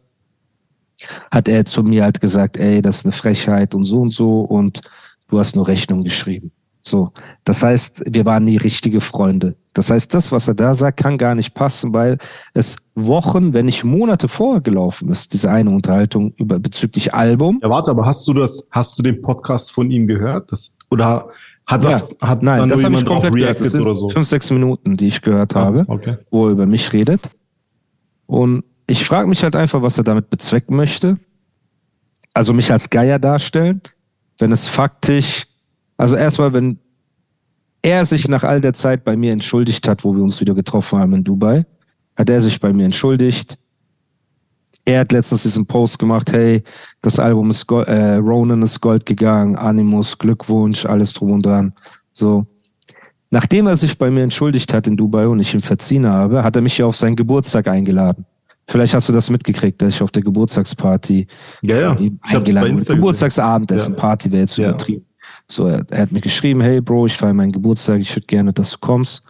hat 1.32 1.48
er 1.48 1.64
zu 1.64 1.82
mir 1.82 2.04
halt 2.04 2.20
gesagt, 2.20 2.58
ey, 2.58 2.80
das 2.80 2.98
ist 2.98 3.06
eine 3.06 3.12
Frechheit 3.12 3.74
und 3.74 3.82
so 3.82 4.02
und 4.02 4.12
so 4.12 4.42
und 4.42 4.82
du 5.26 5.40
hast 5.40 5.56
nur 5.56 5.66
Rechnung 5.66 6.04
geschrieben. 6.04 6.52
So, 6.80 7.12
das 7.42 7.64
heißt, 7.64 8.04
wir 8.06 8.24
waren 8.24 8.44
nie 8.44 8.56
richtige 8.56 9.00
Freunde. 9.00 9.56
Das 9.72 9.90
heißt, 9.90 10.14
das, 10.14 10.30
was 10.30 10.48
er 10.48 10.54
da 10.54 10.74
sagt, 10.74 11.00
kann 11.00 11.18
gar 11.18 11.34
nicht 11.34 11.54
passen, 11.54 11.92
weil 11.92 12.18
es 12.54 12.76
Wochen, 12.94 13.52
wenn 13.54 13.66
nicht 13.66 13.84
Monate 13.84 14.28
vorher 14.28 14.60
gelaufen 14.60 15.08
ist, 15.10 15.32
diese 15.32 15.50
eine 15.50 15.70
Unterhaltung 15.70 16.34
über 16.36 16.58
bezüglich 16.58 17.14
Album. 17.14 17.58
Ja, 17.62 17.70
warte, 17.70 17.90
aber 17.90 18.04
hast 18.04 18.28
du 18.28 18.34
das, 18.34 18.68
hast 18.70 18.98
du 18.98 19.02
den 19.02 19.22
Podcast 19.22 19.72
von 19.72 19.90
ihm 19.90 20.06
gehört? 20.06 20.52
Das, 20.52 20.76
oder 20.90 21.28
hat 21.66 21.84
das, 21.84 22.14
hat 22.20 22.42
Nein, 22.42 22.58
dann 22.60 22.68
das 22.68 22.82
nur 22.82 22.90
jemand 22.90 23.08
drauf 23.08 23.24
sind 23.58 23.80
oder 23.82 23.94
so? 23.94 24.08
fünf, 24.10 24.28
sechs 24.28 24.50
Minuten, 24.50 24.96
die 24.96 25.06
ich 25.06 25.22
gehört 25.22 25.56
Ah, 25.56 25.60
habe, 25.64 25.84
Okay. 25.88 26.16
wo 26.30 26.46
er 26.46 26.52
über 26.52 26.66
mich 26.66 26.92
redet. 26.92 27.30
Und 28.26 28.64
ich 28.86 29.04
frage 29.06 29.28
mich 29.28 29.42
halt 29.42 29.56
einfach, 29.56 29.80
was 29.80 29.96
er 29.96 30.04
damit 30.04 30.28
bezwecken 30.28 30.76
möchte. 30.76 31.18
Also 32.34 32.52
mich 32.52 32.72
als 32.72 32.90
Geier 32.90 33.18
darstellen, 33.18 33.80
wenn 34.38 34.52
es 34.52 34.66
faktisch, 34.68 35.46
also 35.96 36.16
erstmal, 36.16 36.52
wenn 36.54 36.78
er 37.82 38.04
sich 38.04 38.28
nach 38.28 38.44
all 38.44 38.60
der 38.60 38.74
Zeit 38.74 39.04
bei 39.04 39.16
mir 39.16 39.32
entschuldigt 39.32 39.88
hat, 39.88 40.04
wo 40.04 40.14
wir 40.14 40.22
uns 40.22 40.40
wieder 40.40 40.54
getroffen 40.54 40.98
haben 40.98 41.14
in 41.14 41.24
Dubai, 41.24 41.64
hat 42.22 42.30
er 42.30 42.40
sich 42.40 42.58
bei 42.60 42.72
mir 42.72 42.84
entschuldigt. 42.84 43.58
Er 44.84 45.00
hat 45.00 45.12
letztens 45.12 45.42
diesen 45.44 45.66
Post 45.66 45.98
gemacht, 45.98 46.32
hey, 46.32 46.62
das 47.02 47.18
Album 47.18 47.50
ist 47.50 47.66
Gold, 47.66 47.86
äh, 47.88 48.14
Ronan 48.16 48.62
ist 48.62 48.80
Gold 48.80 49.06
gegangen, 49.06 49.54
Animus, 49.56 50.16
Glückwunsch, 50.18 50.86
alles 50.86 51.12
drum 51.12 51.32
und 51.32 51.46
dran. 51.46 51.72
So. 52.12 52.46
Nachdem 53.30 53.66
er 53.66 53.76
sich 53.76 53.96
bei 53.96 54.10
mir 54.10 54.22
entschuldigt 54.24 54.72
hat 54.74 54.86
in 54.86 54.96
Dubai 54.96 55.26
und 55.28 55.40
ich 55.40 55.54
ihm 55.54 55.60
verziehen 55.60 56.06
habe, 56.06 56.42
hat 56.42 56.56
er 56.56 56.62
mich 56.62 56.78
ja 56.78 56.86
auf 56.86 56.96
seinen 56.96 57.16
Geburtstag 57.16 57.66
eingeladen. 57.68 58.24
Vielleicht 58.66 58.94
hast 58.94 59.08
du 59.08 59.12
das 59.12 59.30
mitgekriegt, 59.30 59.80
dass 59.82 59.94
ich 59.94 60.02
auf 60.02 60.10
der 60.10 60.22
Geburtstagsparty 60.22 61.26
Ja, 61.62 61.76
ja. 61.80 61.96
eingeladen 62.22 62.78
wurde. 62.80 62.94
Geburtstagsabendessen, 62.94 63.94
Ja. 63.94 64.00
Party 64.00 64.30
wäre 64.30 64.42
jetzt 64.42 64.56
Ja. 64.58 64.68
übertrieben. 64.70 65.04
So, 65.48 65.66
er, 65.66 65.84
er 65.90 66.02
hat 66.02 66.12
mir 66.12 66.20
geschrieben, 66.20 66.60
hey 66.60 66.80
Bro, 66.80 67.06
ich 67.06 67.16
feiere 67.16 67.34
meinen 67.34 67.52
Geburtstag, 67.52 68.00
ich 68.00 68.14
würde 68.14 68.26
gerne, 68.26 68.52
dass 68.52 68.72
du 68.72 68.78
kommst. 68.80 69.22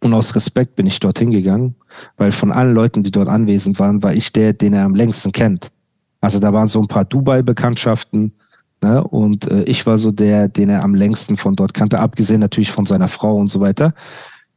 Und 0.00 0.14
aus 0.14 0.34
Respekt 0.34 0.76
bin 0.76 0.86
ich 0.86 1.00
dorthin 1.00 1.30
gegangen, 1.30 1.74
weil 2.16 2.32
von 2.32 2.52
allen 2.52 2.74
Leuten, 2.74 3.02
die 3.02 3.10
dort 3.10 3.28
anwesend 3.28 3.78
waren, 3.78 4.02
war 4.02 4.12
ich 4.12 4.32
der, 4.32 4.52
den 4.52 4.72
er 4.72 4.84
am 4.84 4.94
längsten 4.94 5.32
kennt. 5.32 5.70
Also 6.20 6.38
da 6.38 6.52
waren 6.52 6.68
so 6.68 6.80
ein 6.80 6.88
paar 6.88 7.04
Dubai-Bekanntschaften, 7.04 8.32
ne? 8.82 9.02
Und 9.02 9.50
äh, 9.50 9.62
ich 9.64 9.86
war 9.86 9.96
so 9.96 10.10
der, 10.10 10.48
den 10.48 10.68
er 10.68 10.82
am 10.82 10.94
längsten 10.94 11.36
von 11.36 11.54
dort 11.54 11.74
kannte, 11.74 11.98
abgesehen 11.98 12.40
natürlich 12.40 12.70
von 12.70 12.84
seiner 12.84 13.08
Frau 13.08 13.36
und 13.36 13.48
so 13.48 13.60
weiter. 13.60 13.94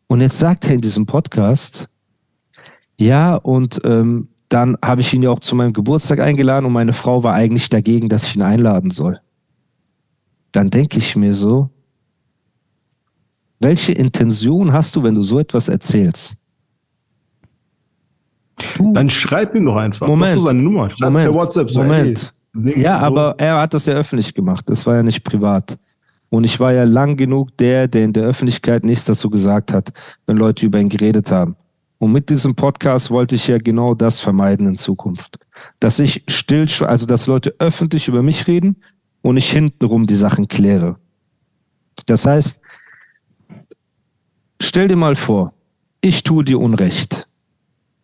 Und 0.08 0.22
jetzt 0.22 0.40
sagt 0.40 0.66
er 0.66 0.74
in 0.74 0.82
diesem 0.82 1.06
Podcast, 1.06 1.88
ja, 2.98 3.36
und 3.36 3.80
ähm, 3.86 4.28
dann 4.50 4.78
habe 4.84 5.02
ich 5.02 5.14
ihn 5.14 5.22
ja 5.22 5.30
auch 5.30 5.40
zu 5.40 5.56
meinem 5.56 5.74
Geburtstag 5.74 6.20
eingeladen 6.20 6.66
und 6.66 6.74
meine 6.74 6.94
Frau 6.94 7.24
war 7.24 7.34
eigentlich 7.34 7.70
dagegen, 7.70 8.10
dass 8.10 8.26
ich 8.26 8.36
ihn 8.36 8.42
einladen 8.42 8.92
soll. 8.92 9.22
Dann 10.52 10.70
denke 10.70 10.98
ich 10.98 11.16
mir 11.16 11.34
so, 11.34 11.70
welche 13.60 13.92
Intention 13.92 14.72
hast 14.74 14.96
du, 14.96 15.04
wenn 15.04 15.14
du 15.14 15.22
so 15.22 15.40
etwas 15.40 15.70
erzählst? 15.70 16.38
Du, 18.78 18.94
Dann 18.94 19.10
schreib 19.10 19.56
ihm 19.56 19.66
doch 19.66 19.76
einfach. 19.76 20.08
Moment. 20.08 20.32
Hast 20.32 20.38
du 20.38 20.44
seine 20.44 20.62
Nummer? 20.62 20.90
Schreib 20.90 21.12
Moment, 21.12 21.32
per 21.32 21.40
WhatsApp. 21.40 21.70
So, 21.70 21.84
Moment. 21.84 22.34
Ey, 22.56 22.82
ja, 22.82 23.00
so. 23.00 23.08
aber 23.08 23.36
er 23.38 23.60
hat 23.60 23.74
das 23.74 23.86
ja 23.86 23.94
öffentlich 23.94 24.34
gemacht. 24.34 24.66
Das 24.68 24.86
war 24.86 24.96
ja 24.96 25.04
nicht 25.04 25.24
privat. 25.24 25.78
Und 26.30 26.44
ich 26.44 26.60
war 26.60 26.74
ja 26.74 26.84
lang 26.84 27.18
genug 27.18 27.56
der, 27.58 27.88
der 27.88 28.06
in 28.06 28.14
der 28.14 28.24
Öffentlichkeit 28.24 28.86
nichts 28.86 29.06
dazu 29.06 29.30
gesagt 29.30 29.74
hat, 29.74 29.92
wenn 30.28 30.38
Leute 30.38 30.66
über 30.66 30.80
ihn 30.80 30.90
geredet 30.90 31.32
haben. 31.32 31.56
Und 31.98 32.14
mit 32.14 32.30
diesem 32.30 32.56
Podcast 32.56 33.12
wollte 33.12 33.36
ich 33.36 33.48
ja 33.48 33.58
genau 33.58 33.94
das 33.94 34.22
vermeiden 34.22 34.68
in 34.68 34.78
Zukunft. 34.78 35.38
Dass 35.80 36.00
ich 36.00 36.24
still, 36.28 36.68
also 36.82 37.06
dass 37.06 37.28
Leute 37.28 37.56
öffentlich 37.60 38.08
über 38.08 38.24
mich 38.24 38.48
reden 38.48 38.78
und 39.22 39.38
ich 39.38 39.52
hintenrum 39.52 40.06
die 40.06 40.16
Sachen 40.16 40.48
kläre. 40.48 40.98
Das 42.06 42.26
heißt, 42.26 42.59
stell 44.62 44.88
dir 44.88 44.96
mal 44.96 45.16
vor, 45.16 45.54
ich 46.02 46.24
tue 46.24 46.44
dir 46.44 46.60
Unrecht. 46.60 47.28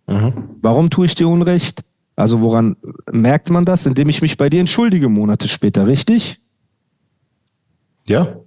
Mhm. 0.08 0.34
Warum 0.62 0.90
tue 0.90 1.06
ich 1.06 1.16
dir 1.16 1.28
Unrecht? 1.28 1.84
Also 2.16 2.42
woran 2.42 2.78
merkt 3.12 3.50
man 3.50 3.66
das? 3.66 3.86
Indem 3.86 4.10
ich 4.10 4.22
mich 4.22 4.38
bei 4.38 4.50
dir 4.50 4.60
entschuldige 4.60 5.10
Monate 5.10 5.48
später, 5.48 5.88
richtig? 5.88 6.40
Ja. 8.08 8.38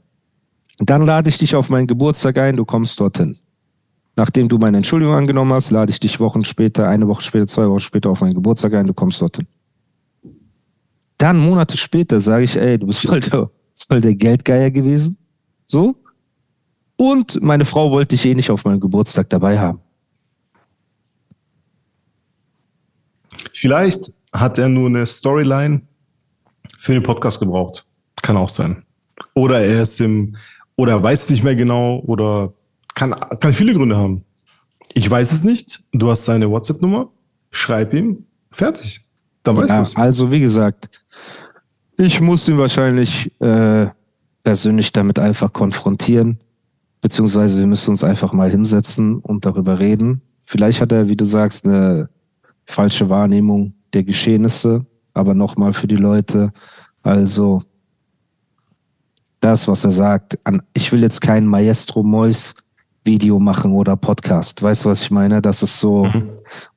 Dann 0.79 1.05
lade 1.05 1.29
ich 1.29 1.39
dich 1.39 1.55
auf 1.55 1.69
meinen 1.69 1.87
Geburtstag 1.87 2.39
ein, 2.39 2.57
du 2.57 2.65
kommst 2.65 3.01
dorthin. 3.01 3.37
Nachdem 4.17 4.49
du 4.49 4.59
meine 4.59 4.79
Entschuldigung 4.79 5.15
angenommen 5.15 5.53
hast, 5.53 5.71
lade 5.71 5.91
ich 5.91 6.01
dich 6.01 6.19
Wochen 6.19 6.45
später, 6.45 6.89
eine 6.89 7.07
Woche 7.09 7.23
später, 7.23 7.47
zwei 7.47 7.69
Wochen 7.69 7.81
später 7.81 8.11
auf 8.11 8.21
meinen 8.21 8.35
Geburtstag 8.35 8.75
ein, 8.75 8.87
du 8.87 8.95
kommst 8.95 9.21
dorthin. 9.21 9.47
Dann 11.19 11.39
Monate 11.39 11.77
später 11.77 12.21
sage 12.21 12.45
ich, 12.45 12.57
ey, 12.57 12.79
du 12.79 12.87
bist 12.87 13.07
voll 13.07 13.21
der, 13.21 13.51
voll 13.75 14.01
der 14.01 14.15
Geldgeier 14.15 14.71
gewesen. 14.71 15.19
So. 15.67 15.97
Und 17.01 17.41
meine 17.41 17.65
Frau 17.65 17.93
wollte 17.93 18.17
dich 18.17 18.27
eh 18.27 18.35
nicht 18.35 18.51
auf 18.51 18.65
meinem 18.65 18.81
Geburtstag 18.81 19.31
dabei 19.31 19.59
haben. 19.59 19.81
Vielleicht 23.55 24.13
hat 24.33 24.59
er 24.59 24.69
nur 24.69 24.87
eine 24.89 25.07
Storyline 25.07 25.83
für 26.77 26.93
den 26.93 27.03
Podcast 27.03 27.39
gebraucht. 27.41 27.87
Kann 28.23 28.37
auch 28.37 28.49
sein. 28.49 28.85
Oder 29.35 29.61
er 29.61 29.83
ist 29.83 30.01
im, 30.01 30.37
oder 30.77 30.93
er 30.93 31.03
weiß 31.03 31.31
nicht 31.31 31.45
mehr 31.45 31.55
genau, 31.57 32.01
oder 32.07 32.53
kann, 32.95 33.15
kann 33.41 33.53
viele 33.53 33.75
Gründe 33.75 33.97
haben. 33.97 34.25
Ich 34.95 35.09
weiß 35.09 35.33
es 35.33 35.45
nicht. 35.45 35.81
Du 35.93 36.11
hast 36.11 36.25
seine 36.25 36.51
WhatsApp-Nummer. 36.51 37.11
Schreib 37.51 37.95
ihm. 37.95 38.25
Fertig. 38.51 39.01
Dann 39.45 39.57
weißt 39.57 39.71
Ja, 39.71 39.77
du 39.77 39.83
es. 39.83 39.97
also 39.97 40.31
wie 40.33 40.41
gesagt, 40.41 40.91
ich 41.97 42.21
muss 42.21 42.49
ihn 42.49 42.59
wahrscheinlich 42.59 43.31
äh, 43.41 43.87
persönlich 44.43 44.93
damit 44.93 45.19
einfach 45.19 45.53
konfrontieren, 45.53 46.41
beziehungsweise 47.01 47.59
wir 47.59 47.67
müssen 47.67 47.91
uns 47.91 48.05
einfach 48.05 48.33
mal 48.33 48.51
hinsetzen 48.51 49.19
und 49.19 49.47
darüber 49.47 49.79
reden. 49.79 50.23
Vielleicht 50.43 50.81
hat 50.81 50.93
er, 50.93 51.09
wie 51.09 51.17
du 51.17 51.25
sagst, 51.25 51.65
eine 51.65 52.09
falsche 52.65 53.09
Wahrnehmung 53.09 53.75
der 53.93 54.05
Geschehnisse, 54.05 54.85
aber 55.15 55.35
nochmal 55.35 55.73
für 55.73 55.87
die 55.87 55.97
Leute, 55.97 56.53
also 57.03 57.63
das, 59.41 59.69
was 59.69 59.85
er 59.85 59.91
sagt, 59.91 60.39
an, 60.45 60.63
ich 60.75 60.91
will 60.93 61.03
jetzt 61.03 61.21
kein 61.21 61.47
Maestro 61.47 62.03
Mois 62.03 62.55
Video 63.05 63.39
machen 63.39 63.73
oder 63.73 63.97
Podcast. 63.97 64.63
Weißt 64.63 64.85
du, 64.85 64.91
was 64.91 65.03
ich 65.03 65.11
meine? 65.11 65.41
Das 65.41 65.63
ist 65.63 65.81
so, 65.81 66.07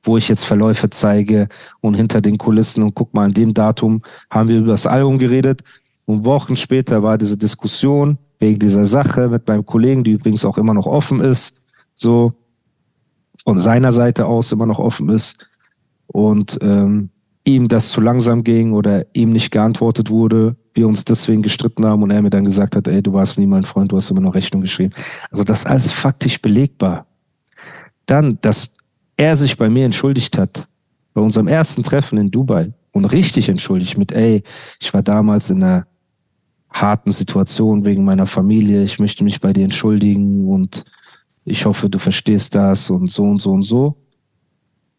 wo 0.02 0.16
ich 0.16 0.28
jetzt 0.28 0.44
Verläufe 0.44 0.88
zeige 0.88 1.48
und 1.80 1.94
hinter 1.94 2.20
den 2.20 2.38
Kulissen 2.38 2.82
und 2.82 2.94
guck 2.94 3.12
mal, 3.12 3.24
an 3.24 3.34
dem 3.34 3.52
Datum 3.52 4.02
haben 4.30 4.48
wir 4.48 4.58
über 4.58 4.72
das 4.72 4.86
Album 4.86 5.18
geredet 5.18 5.62
und 6.06 6.24
Wochen 6.24 6.56
später 6.56 7.02
war 7.02 7.18
diese 7.18 7.36
Diskussion 7.36 8.16
wegen 8.42 8.58
dieser 8.58 8.86
Sache 8.86 9.28
mit 9.28 9.46
meinem 9.46 9.64
Kollegen, 9.64 10.02
die 10.02 10.10
übrigens 10.10 10.44
auch 10.44 10.58
immer 10.58 10.74
noch 10.74 10.86
offen 10.86 11.20
ist, 11.20 11.54
so 11.94 12.32
von 13.44 13.58
seiner 13.58 13.92
Seite 13.92 14.26
aus 14.26 14.50
immer 14.50 14.66
noch 14.66 14.80
offen 14.80 15.08
ist 15.10 15.38
und 16.08 16.58
ähm, 16.60 17.10
ihm 17.44 17.68
das 17.68 17.90
zu 17.90 18.00
langsam 18.00 18.42
ging 18.42 18.72
oder 18.72 19.06
ihm 19.14 19.30
nicht 19.30 19.52
geantwortet 19.52 20.10
wurde, 20.10 20.56
wir 20.74 20.88
uns 20.88 21.04
deswegen 21.04 21.42
gestritten 21.42 21.86
haben 21.86 22.02
und 22.02 22.10
er 22.10 22.20
mir 22.20 22.30
dann 22.30 22.44
gesagt 22.44 22.74
hat, 22.74 22.88
ey, 22.88 23.00
du 23.00 23.12
warst 23.12 23.38
nie 23.38 23.46
mein 23.46 23.62
Freund, 23.62 23.92
du 23.92 23.96
hast 23.96 24.10
immer 24.10 24.20
noch 24.20 24.34
Rechnung 24.34 24.62
geschrieben. 24.62 24.92
Also 25.30 25.44
das 25.44 25.64
alles 25.64 25.92
faktisch 25.92 26.42
belegbar. 26.42 27.06
Dann, 28.06 28.38
dass 28.40 28.72
er 29.16 29.36
sich 29.36 29.56
bei 29.56 29.68
mir 29.68 29.84
entschuldigt 29.84 30.36
hat, 30.36 30.68
bei 31.14 31.20
unserem 31.20 31.46
ersten 31.46 31.84
Treffen 31.84 32.18
in 32.18 32.32
Dubai 32.32 32.72
und 32.90 33.04
richtig 33.04 33.48
entschuldigt 33.48 33.98
mit, 33.98 34.10
ey, 34.10 34.42
ich 34.80 34.92
war 34.92 35.02
damals 35.02 35.50
in 35.50 35.62
einer 35.62 35.86
harten 36.72 37.12
Situation 37.12 37.84
wegen 37.84 38.04
meiner 38.04 38.26
Familie, 38.26 38.82
ich 38.82 38.98
möchte 38.98 39.24
mich 39.24 39.40
bei 39.40 39.52
dir 39.52 39.64
entschuldigen 39.64 40.48
und 40.48 40.84
ich 41.44 41.66
hoffe, 41.66 41.88
du 41.90 41.98
verstehst 41.98 42.54
das 42.54 42.88
und 42.90 43.10
so 43.10 43.24
und 43.24 43.42
so 43.42 43.52
und 43.52 43.62
so. 43.62 43.96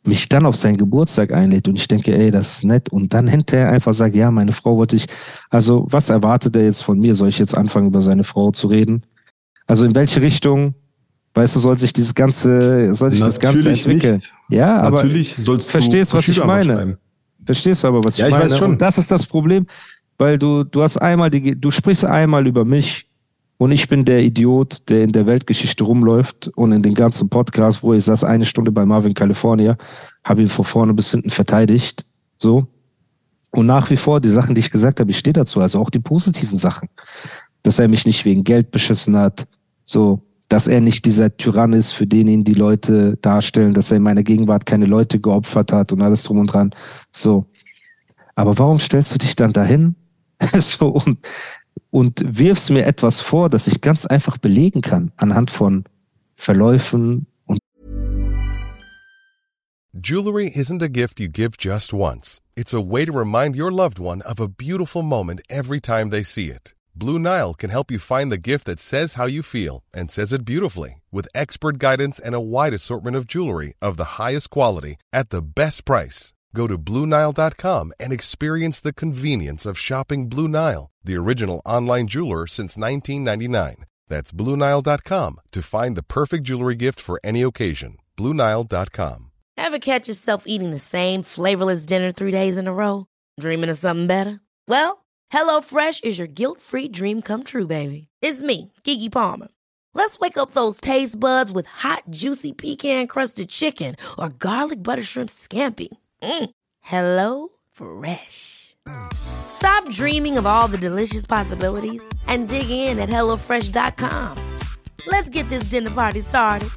Mich 0.05 0.27
dann 0.27 0.45
auf 0.45 0.57
seinen 0.57 0.75
Geburtstag 0.75 1.31
einlädt 1.31 1.67
und 1.69 1.77
ich 1.77 1.87
denke, 1.87 2.13
ey, 2.13 2.29
das 2.29 2.57
ist 2.57 2.63
nett. 2.65 2.89
Und 2.89 3.13
dann 3.13 3.25
hinterher 3.27 3.69
einfach 3.69 3.93
sagt, 3.93 4.15
ja, 4.15 4.29
meine 4.31 4.51
Frau 4.51 4.75
wollte 4.75 4.97
ich, 4.97 5.05
also 5.49 5.87
was 5.89 6.09
erwartet 6.09 6.55
er 6.57 6.65
jetzt 6.65 6.83
von 6.83 6.99
mir? 6.99 7.15
Soll 7.15 7.29
ich 7.29 7.39
jetzt 7.39 7.55
anfangen, 7.55 7.87
über 7.87 8.01
seine 8.01 8.25
Frau 8.25 8.51
zu 8.51 8.67
reden? 8.67 9.03
Also 9.65 9.85
in 9.85 9.95
welche 9.95 10.21
Richtung, 10.21 10.73
weißt 11.35 11.55
du, 11.55 11.61
soll 11.61 11.77
sich 11.77 11.93
dieses 11.93 12.13
Ganze, 12.13 12.93
soll 12.93 13.11
sich 13.11 13.21
das 13.21 13.39
Ganze 13.39 13.59
Natürlich 13.59 13.85
entwickeln? 13.85 14.15
nicht. 14.15 14.33
Ja, 14.49 14.81
aber 14.81 14.97
Natürlich 14.97 15.35
sollst 15.37 15.71
verstehst, 15.71 16.11
du 16.11 16.17
was 16.17 16.27
ich 16.27 16.43
meine? 16.43 16.97
Verstehst 17.45 17.83
du 17.83 17.87
aber, 17.87 18.03
was 18.03 18.17
Ja, 18.17 18.27
ich 18.27 18.33
ich 18.33 18.37
meine? 18.37 18.51
weiß 18.51 18.57
schon. 18.57 18.71
Und 18.71 18.81
das 18.81 18.97
ist 18.97 19.09
das 19.09 19.25
Problem, 19.25 19.65
weil 20.17 20.37
du, 20.37 20.63
du 20.63 20.81
hast 20.81 20.97
einmal 20.97 21.29
die, 21.29 21.59
du 21.59 21.71
sprichst 21.71 22.05
einmal 22.05 22.47
über 22.47 22.65
mich 22.65 23.07
und 23.57 23.71
ich 23.71 23.87
bin 23.87 24.05
der 24.05 24.23
Idiot, 24.23 24.89
der 24.89 25.03
in 25.03 25.11
der 25.11 25.25
Weltgeschichte 25.25 25.83
rumläuft 25.83 26.49
und 26.55 26.71
in 26.71 26.81
den 26.81 26.93
ganzen 26.93 27.29
Podcasts, 27.29 27.83
wo 27.83 27.93
ich 27.93 28.03
saß 28.03 28.23
eine 28.23 28.45
Stunde 28.45 28.71
bei 28.71 28.85
Marvin 28.85 29.13
California, 29.13 29.77
habe 30.23 30.41
ihn 30.41 30.49
von 30.49 30.65
vorne 30.65 30.93
bis 30.93 31.11
hinten 31.11 31.29
verteidigt, 31.29 32.05
so. 32.37 32.67
Und 33.51 33.67
nach 33.67 33.89
wie 33.91 33.97
vor, 33.97 34.19
die 34.19 34.29
Sachen, 34.29 34.55
die 34.55 34.61
ich 34.61 34.71
gesagt 34.71 34.99
habe, 34.99 35.11
ich 35.11 35.19
stehe 35.19 35.33
dazu, 35.33 35.59
also 35.59 35.79
auch 35.79 35.91
die 35.91 35.99
positiven 35.99 36.57
Sachen. 36.57 36.89
Dass 37.61 37.77
er 37.77 37.87
mich 37.87 38.05
nicht 38.05 38.25
wegen 38.25 38.43
Geld 38.43 38.71
beschissen 38.71 39.15
hat, 39.15 39.47
so, 39.85 40.23
dass 40.49 40.67
er 40.67 40.81
nicht 40.81 41.05
dieser 41.05 41.37
Tyrann 41.37 41.71
ist, 41.71 41.91
für 41.91 42.07
den 42.07 42.27
ihn 42.27 42.43
die 42.43 42.55
Leute 42.55 43.17
darstellen, 43.21 43.73
dass 43.73 43.91
er 43.91 43.97
in 43.97 44.03
meiner 44.03 44.23
Gegenwart 44.23 44.65
keine 44.65 44.87
Leute 44.87 45.19
geopfert 45.19 45.71
hat 45.71 45.91
und 45.91 46.01
alles 46.01 46.23
drum 46.23 46.39
und 46.39 46.47
dran. 46.47 46.71
So. 47.11 47.45
Aber 48.35 48.57
warum 48.57 48.79
stellst 48.79 49.13
du 49.13 49.19
dich 49.19 49.35
dann 49.35 49.53
dahin 49.53 49.95
so, 50.59 50.89
und, 50.89 51.17
und 51.91 52.21
wirfst 52.25 52.69
mir 52.69 52.85
etwas 52.85 53.21
vor, 53.21 53.49
das 53.49 53.67
ich 53.67 53.81
ganz 53.81 54.05
einfach 54.05 54.37
belegen 54.37 54.81
kann 54.81 55.11
anhand 55.17 55.51
von 55.51 55.85
Verläufen 56.35 57.27
und 57.45 57.59
Jewelry 59.93 60.49
isn't 60.49 60.81
a 60.81 60.87
gift 60.87 61.19
you 61.19 61.27
give 61.27 61.55
just 61.55 61.93
once. 61.93 62.41
It's 62.55 62.73
a 62.73 62.81
way 62.81 63.05
to 63.05 63.11
remind 63.11 63.55
your 63.55 63.71
loved 63.71 63.99
one 63.99 64.23
of 64.23 64.39
a 64.39 64.47
beautiful 64.47 65.03
moment 65.03 65.41
every 65.49 65.79
time 65.79 66.09
they 66.09 66.23
see 66.23 66.49
it. 66.49 66.73
Blue 66.95 67.17
Nile 67.19 67.53
can 67.53 67.69
help 67.69 67.89
you 67.89 67.99
find 67.99 68.31
the 68.31 68.37
gift 68.37 68.65
that 68.65 68.79
says 68.79 69.15
how 69.15 69.25
you 69.25 69.41
feel 69.41 69.83
and 69.93 70.11
says 70.11 70.33
it 70.33 70.45
beautifully 70.45 71.01
with 71.11 71.27
expert 71.33 71.79
guidance 71.79 72.19
and 72.19 72.35
a 72.35 72.41
wide 72.41 72.73
assortment 72.73 73.15
of 73.15 73.27
jewelry 73.27 73.73
of 73.81 73.97
the 73.97 74.19
highest 74.19 74.49
quality 74.49 74.97
at 75.11 75.29
the 75.29 75.41
best 75.41 75.85
price. 75.85 76.33
Go 76.55 76.67
to 76.67 76.77
BlueNile.com 76.77 77.93
and 77.99 78.13
experience 78.13 78.79
the 78.79 78.93
convenience 78.93 79.65
of 79.65 79.77
shopping 79.77 80.29
Blue 80.29 80.47
Nile, 80.47 80.91
the 81.03 81.15
original 81.15 81.61
online 81.65 82.07
jeweler 82.07 82.47
since 82.47 82.77
1999. 82.77 83.85
That's 84.07 84.31
BlueNile.com 84.31 85.41
to 85.51 85.61
find 85.61 85.97
the 85.97 86.03
perfect 86.03 86.43
jewelry 86.43 86.75
gift 86.75 86.99
for 86.99 87.19
any 87.23 87.41
occasion. 87.41 87.97
BlueNile.com. 88.17 89.31
Ever 89.57 89.79
catch 89.79 90.07
yourself 90.07 90.43
eating 90.47 90.71
the 90.71 90.79
same 90.79 91.23
flavorless 91.23 91.85
dinner 91.85 92.11
three 92.11 92.31
days 92.31 92.57
in 92.57 92.67
a 92.67 92.73
row? 92.73 93.05
Dreaming 93.39 93.69
of 93.69 93.77
something 93.77 94.07
better? 94.07 94.39
Well, 94.67 95.05
HelloFresh 95.31 96.03
is 96.03 96.17
your 96.17 96.27
guilt 96.27 96.59
free 96.59 96.87
dream 96.87 97.21
come 97.21 97.43
true, 97.43 97.67
baby. 97.67 98.07
It's 98.21 98.41
me, 98.41 98.71
Kiki 98.83 99.09
Palmer. 99.09 99.47
Let's 99.95 100.19
wake 100.19 100.37
up 100.37 100.51
those 100.51 100.81
taste 100.81 101.19
buds 101.19 101.51
with 101.51 101.67
hot, 101.67 102.03
juicy 102.09 102.51
pecan 102.51 103.05
crusted 103.07 103.49
chicken 103.49 103.95
or 104.17 104.29
garlic 104.29 104.81
butter 104.81 105.03
shrimp 105.03 105.29
scampi. 105.29 105.89
Mm. 106.23 106.49
Hello 106.79 107.49
Fresh. 107.71 108.75
Stop 109.13 109.89
dreaming 109.89 110.37
of 110.37 110.45
all 110.45 110.67
the 110.67 110.77
delicious 110.77 111.25
possibilities 111.25 112.01
and 112.27 112.47
dig 112.47 112.69
in 112.69 112.99
at 112.99 113.09
HelloFresh.com. 113.09 114.37
Let's 115.07 115.29
get 115.29 115.49
this 115.49 115.65
dinner 115.69 115.91
party 115.91 116.21
started. 116.21 116.69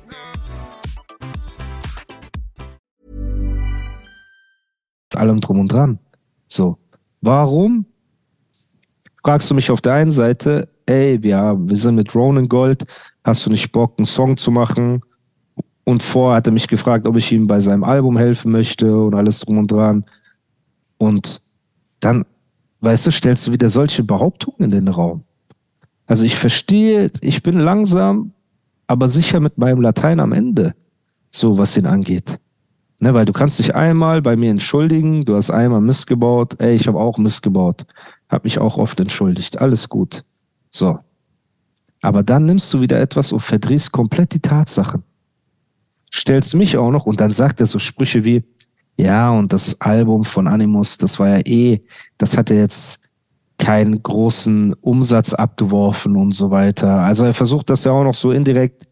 Allem 5.14 5.40
drum 5.40 5.60
und 5.60 5.72
dran. 5.72 5.98
So. 6.48 6.76
Warum 7.22 7.86
fragst 9.24 9.50
du 9.50 9.54
mich 9.54 9.70
auf 9.70 9.80
der 9.80 9.94
einen 9.94 10.10
Seite, 10.10 10.68
ey, 10.86 11.18
ja, 11.22 11.56
wir 11.56 11.76
sind 11.76 11.94
mit 11.94 12.14
Ronan 12.14 12.48
Gold, 12.48 12.84
hast 13.24 13.46
du 13.46 13.50
nicht 13.50 13.72
Bock, 13.72 13.94
einen 13.98 14.06
Song 14.06 14.36
zu 14.36 14.50
machen? 14.50 15.02
Und 15.88 16.02
vorher 16.02 16.38
hat 16.38 16.48
er 16.48 16.52
mich 16.52 16.66
gefragt, 16.66 17.06
ob 17.06 17.16
ich 17.16 17.30
ihm 17.30 17.46
bei 17.46 17.60
seinem 17.60 17.84
Album 17.84 18.18
helfen 18.18 18.50
möchte 18.50 18.98
und 18.98 19.14
alles 19.14 19.38
drum 19.38 19.58
und 19.58 19.70
dran. 19.70 20.04
Und 20.98 21.40
dann, 22.00 22.26
weißt 22.80 23.06
du, 23.06 23.12
stellst 23.12 23.46
du 23.46 23.52
wieder 23.52 23.68
solche 23.68 24.02
Behauptungen 24.02 24.64
in 24.64 24.70
den 24.70 24.88
Raum. 24.88 25.22
Also 26.08 26.24
ich 26.24 26.34
verstehe, 26.34 27.08
ich 27.20 27.44
bin 27.44 27.60
langsam, 27.60 28.32
aber 28.88 29.08
sicher 29.08 29.38
mit 29.38 29.58
meinem 29.58 29.80
Latein 29.80 30.18
am 30.18 30.32
Ende, 30.32 30.74
so 31.30 31.56
was 31.56 31.76
ihn 31.76 31.86
angeht. 31.86 32.40
Ne, 32.98 33.14
weil 33.14 33.24
du 33.24 33.32
kannst 33.32 33.60
dich 33.60 33.74
einmal 33.76 34.22
bei 34.22 34.34
mir 34.34 34.50
entschuldigen, 34.50 35.24
du 35.24 35.36
hast 35.36 35.50
einmal 35.50 35.82
missgebaut, 35.82 36.58
ey, 36.58 36.74
ich 36.74 36.88
habe 36.88 36.98
auch 36.98 37.18
missgebaut, 37.18 37.86
habe 38.28 38.44
mich 38.44 38.58
auch 38.58 38.76
oft 38.76 38.98
entschuldigt, 38.98 39.60
alles 39.60 39.88
gut. 39.88 40.24
So. 40.72 40.98
Aber 42.00 42.24
dann 42.24 42.46
nimmst 42.46 42.74
du 42.74 42.80
wieder 42.80 42.98
etwas 42.98 43.32
und 43.32 43.40
verdrehst 43.40 43.92
komplett 43.92 44.32
die 44.32 44.40
Tatsachen. 44.40 45.02
Stellst 46.12 46.54
mich 46.54 46.76
auch 46.76 46.90
noch 46.90 47.06
und 47.06 47.20
dann 47.20 47.30
sagt 47.30 47.60
er 47.60 47.66
so 47.66 47.78
Sprüche 47.78 48.24
wie, 48.24 48.44
ja, 48.96 49.30
und 49.30 49.52
das 49.52 49.80
Album 49.80 50.24
von 50.24 50.46
Animus, 50.46 50.96
das 50.96 51.18
war 51.18 51.28
ja 51.28 51.40
eh, 51.44 51.82
das 52.16 52.36
hatte 52.36 52.54
jetzt 52.54 53.00
keinen 53.58 54.02
großen 54.02 54.74
Umsatz 54.74 55.34
abgeworfen 55.34 56.16
und 56.16 56.32
so 56.32 56.50
weiter. 56.50 57.00
Also 57.00 57.24
er 57.24 57.34
versucht 57.34 57.70
das 57.70 57.84
ja 57.84 57.92
auch 57.92 58.04
noch 58.04 58.14
so 58.14 58.30
indirekt 58.30 58.86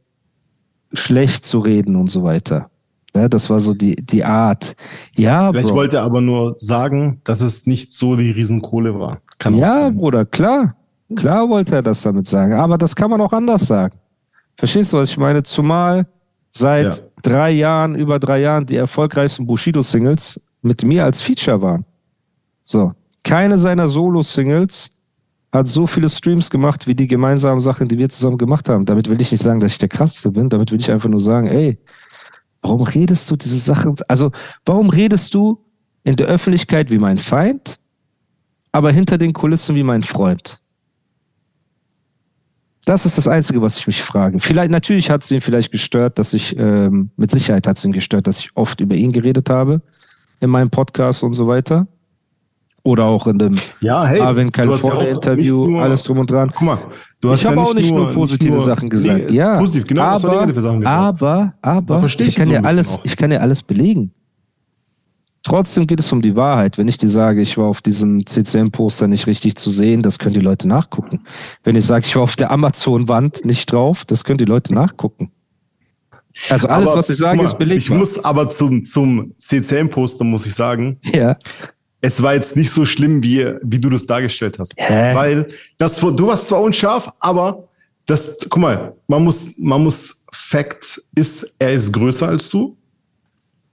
schlecht 0.92 1.44
zu 1.44 1.58
reden 1.58 1.96
und 1.96 2.10
so 2.10 2.22
weiter. 2.22 2.70
Ja, 3.14 3.28
das 3.28 3.48
war 3.48 3.60
so 3.60 3.74
die, 3.74 3.94
die 3.94 4.24
Art. 4.24 4.74
Ja, 5.16 5.50
Vielleicht 5.50 5.68
Bro. 5.68 5.76
wollte 5.76 5.96
er 5.98 6.02
aber 6.02 6.20
nur 6.20 6.54
sagen, 6.56 7.20
dass 7.24 7.40
es 7.40 7.66
nicht 7.66 7.92
so 7.92 8.16
die 8.16 8.30
Riesenkohle 8.30 8.98
war. 8.98 9.20
Kann 9.38 9.54
ja. 9.54 9.90
Bruder, 9.90 10.24
klar. 10.24 10.74
Klar 11.14 11.48
wollte 11.48 11.76
er 11.76 11.82
das 11.82 12.02
damit 12.02 12.26
sagen. 12.26 12.54
Aber 12.54 12.76
das 12.76 12.96
kann 12.96 13.10
man 13.10 13.20
auch 13.20 13.32
anders 13.32 13.66
sagen. 13.66 13.96
Verstehst 14.56 14.92
du, 14.92 14.96
was 14.98 15.10
ich 15.10 15.16
meine? 15.16 15.42
Zumal 15.42 16.06
seit 16.56 16.96
Ja. 17.00 17.06
drei 17.22 17.50
Jahren, 17.50 17.94
über 17.94 18.18
drei 18.18 18.40
Jahren, 18.40 18.64
die 18.66 18.76
erfolgreichsten 18.76 19.46
Bushido-Singles 19.46 20.40
mit 20.62 20.84
mir 20.84 21.04
als 21.04 21.20
Feature 21.20 21.60
waren. 21.60 21.84
So. 22.62 22.92
Keine 23.24 23.58
seiner 23.58 23.88
Solo-Singles 23.88 24.90
hat 25.52 25.66
so 25.68 25.86
viele 25.86 26.08
Streams 26.08 26.50
gemacht 26.50 26.86
wie 26.86 26.94
die 26.94 27.06
gemeinsamen 27.06 27.60
Sachen, 27.60 27.88
die 27.88 27.98
wir 27.98 28.08
zusammen 28.08 28.38
gemacht 28.38 28.68
haben. 28.68 28.84
Damit 28.84 29.08
will 29.08 29.20
ich 29.20 29.32
nicht 29.32 29.42
sagen, 29.42 29.60
dass 29.60 29.72
ich 29.72 29.78
der 29.78 29.88
krasseste 29.88 30.30
bin. 30.30 30.48
Damit 30.48 30.70
will 30.72 30.80
ich 30.80 30.90
einfach 30.90 31.08
nur 31.08 31.20
sagen, 31.20 31.46
ey, 31.46 31.78
warum 32.62 32.82
redest 32.82 33.30
du 33.30 33.36
diese 33.36 33.58
Sachen? 33.58 33.94
Also, 34.08 34.30
warum 34.64 34.90
redest 34.90 35.34
du 35.34 35.58
in 36.04 36.16
der 36.16 36.26
Öffentlichkeit 36.26 36.90
wie 36.90 36.98
mein 36.98 37.18
Feind, 37.18 37.78
aber 38.72 38.90
hinter 38.92 39.16
den 39.18 39.32
Kulissen 39.32 39.74
wie 39.74 39.84
mein 39.84 40.02
Freund? 40.02 40.60
Das 42.86 43.06
ist 43.06 43.16
das 43.16 43.28
Einzige, 43.28 43.62
was 43.62 43.78
ich 43.78 43.86
mich 43.86 44.02
frage. 44.02 44.38
Vielleicht, 44.40 44.70
natürlich 44.70 45.10
hat 45.10 45.22
es 45.24 45.30
ihn 45.30 45.40
vielleicht 45.40 45.72
gestört, 45.72 46.18
dass 46.18 46.34
ich, 46.34 46.56
ähm, 46.58 47.10
mit 47.16 47.30
Sicherheit 47.30 47.66
hat 47.66 47.78
es 47.78 47.84
ihn 47.84 47.92
gestört, 47.92 48.26
dass 48.26 48.38
ich 48.40 48.50
oft 48.54 48.80
über 48.80 48.94
ihn 48.94 49.12
geredet 49.12 49.48
habe 49.48 49.80
in 50.40 50.50
meinem 50.50 50.70
Podcast 50.70 51.22
und 51.22 51.32
so 51.32 51.46
weiter. 51.46 51.86
Oder 52.86 53.04
auch 53.06 53.26
in 53.26 53.38
dem 53.38 53.54
Ja, 53.80 54.04
hey, 54.04 54.20
Arvin 54.20 54.52
hast 54.54 54.84
ja 54.84 55.34
nicht 55.34 55.48
nur- 55.48 55.82
alles 55.82 56.02
drum 56.02 56.18
und 56.18 56.30
dran. 56.30 56.50
Guck 56.54 56.62
mal, 56.66 56.78
du 57.22 57.30
hast 57.30 57.40
Ich 57.40 57.46
habe 57.46 57.56
ja 57.56 57.62
auch 57.62 57.74
nicht 57.74 57.94
nur 57.94 58.10
positive 58.10 58.52
nur 58.52 58.60
Sachen 58.62 58.90
gesagt. 58.90 59.20
Neg- 59.20 59.30
Ja, 59.30 59.58
Positiv, 59.58 59.86
genau, 59.86 60.02
aber, 60.02 60.28
negative 60.34 60.60
Sachen 60.60 60.80
gesagt. 60.80 61.22
aber, 61.22 61.54
aber, 61.62 61.98
verstehe 62.00 62.26
ich 62.26 62.34
kann 62.34 62.50
ja 62.50 62.60
alles, 62.60 62.98
auch. 62.98 63.00
ich 63.04 63.16
kann 63.16 63.30
ja 63.32 63.38
alles 63.38 63.62
belegen. 63.62 64.12
Trotzdem 65.44 65.86
geht 65.86 66.00
es 66.00 66.10
um 66.10 66.22
die 66.22 66.36
Wahrheit. 66.36 66.78
Wenn 66.78 66.88
ich 66.88 66.96
dir 66.96 67.10
sage, 67.10 67.42
ich 67.42 67.58
war 67.58 67.66
auf 67.66 67.82
diesem 67.82 68.26
CCM-Poster 68.26 69.08
nicht 69.08 69.26
richtig 69.26 69.56
zu 69.56 69.70
sehen, 69.70 70.02
das 70.02 70.18
können 70.18 70.34
die 70.34 70.40
Leute 70.40 70.66
nachgucken. 70.66 71.20
Wenn 71.62 71.76
ich 71.76 71.84
sage, 71.84 72.06
ich 72.06 72.16
war 72.16 72.22
auf 72.22 72.34
der 72.34 72.50
Amazon-Wand 72.50 73.44
nicht 73.44 73.70
drauf, 73.70 74.04
das 74.06 74.24
können 74.24 74.38
die 74.38 74.46
Leute 74.46 74.74
nachgucken. 74.74 75.30
Also 76.48 76.66
alles, 76.66 76.88
Aber, 76.88 76.98
was 76.98 77.10
ich 77.10 77.18
sage, 77.18 77.36
mal, 77.36 77.44
ist 77.44 77.58
belegbar. 77.58 77.78
Ich 77.78 77.90
muss 77.90 78.24
aber 78.24 78.48
zum, 78.48 78.84
zum 78.84 79.34
CCM-Poster, 79.38 80.24
muss 80.24 80.46
ich 80.46 80.54
sagen, 80.54 80.98
ja. 81.12 81.36
es 82.00 82.22
war 82.22 82.34
jetzt 82.34 82.56
nicht 82.56 82.70
so 82.70 82.86
schlimm, 82.86 83.22
wie, 83.22 83.52
wie 83.62 83.80
du 83.80 83.90
das 83.90 84.06
dargestellt 84.06 84.58
hast. 84.58 84.72
Hä? 84.76 85.14
Weil 85.14 85.48
das, 85.78 86.00
du 86.00 86.26
warst 86.26 86.48
zwar 86.48 86.62
unscharf, 86.62 87.12
aber 87.20 87.68
das, 88.06 88.38
guck 88.48 88.62
mal, 88.62 88.94
man 89.06 89.22
muss, 89.22 89.54
man 89.58 89.84
muss, 89.84 90.22
Fact 90.32 91.00
ist, 91.14 91.54
er 91.58 91.72
ist 91.72 91.92
größer 91.92 92.28
als 92.28 92.48
du. 92.48 92.76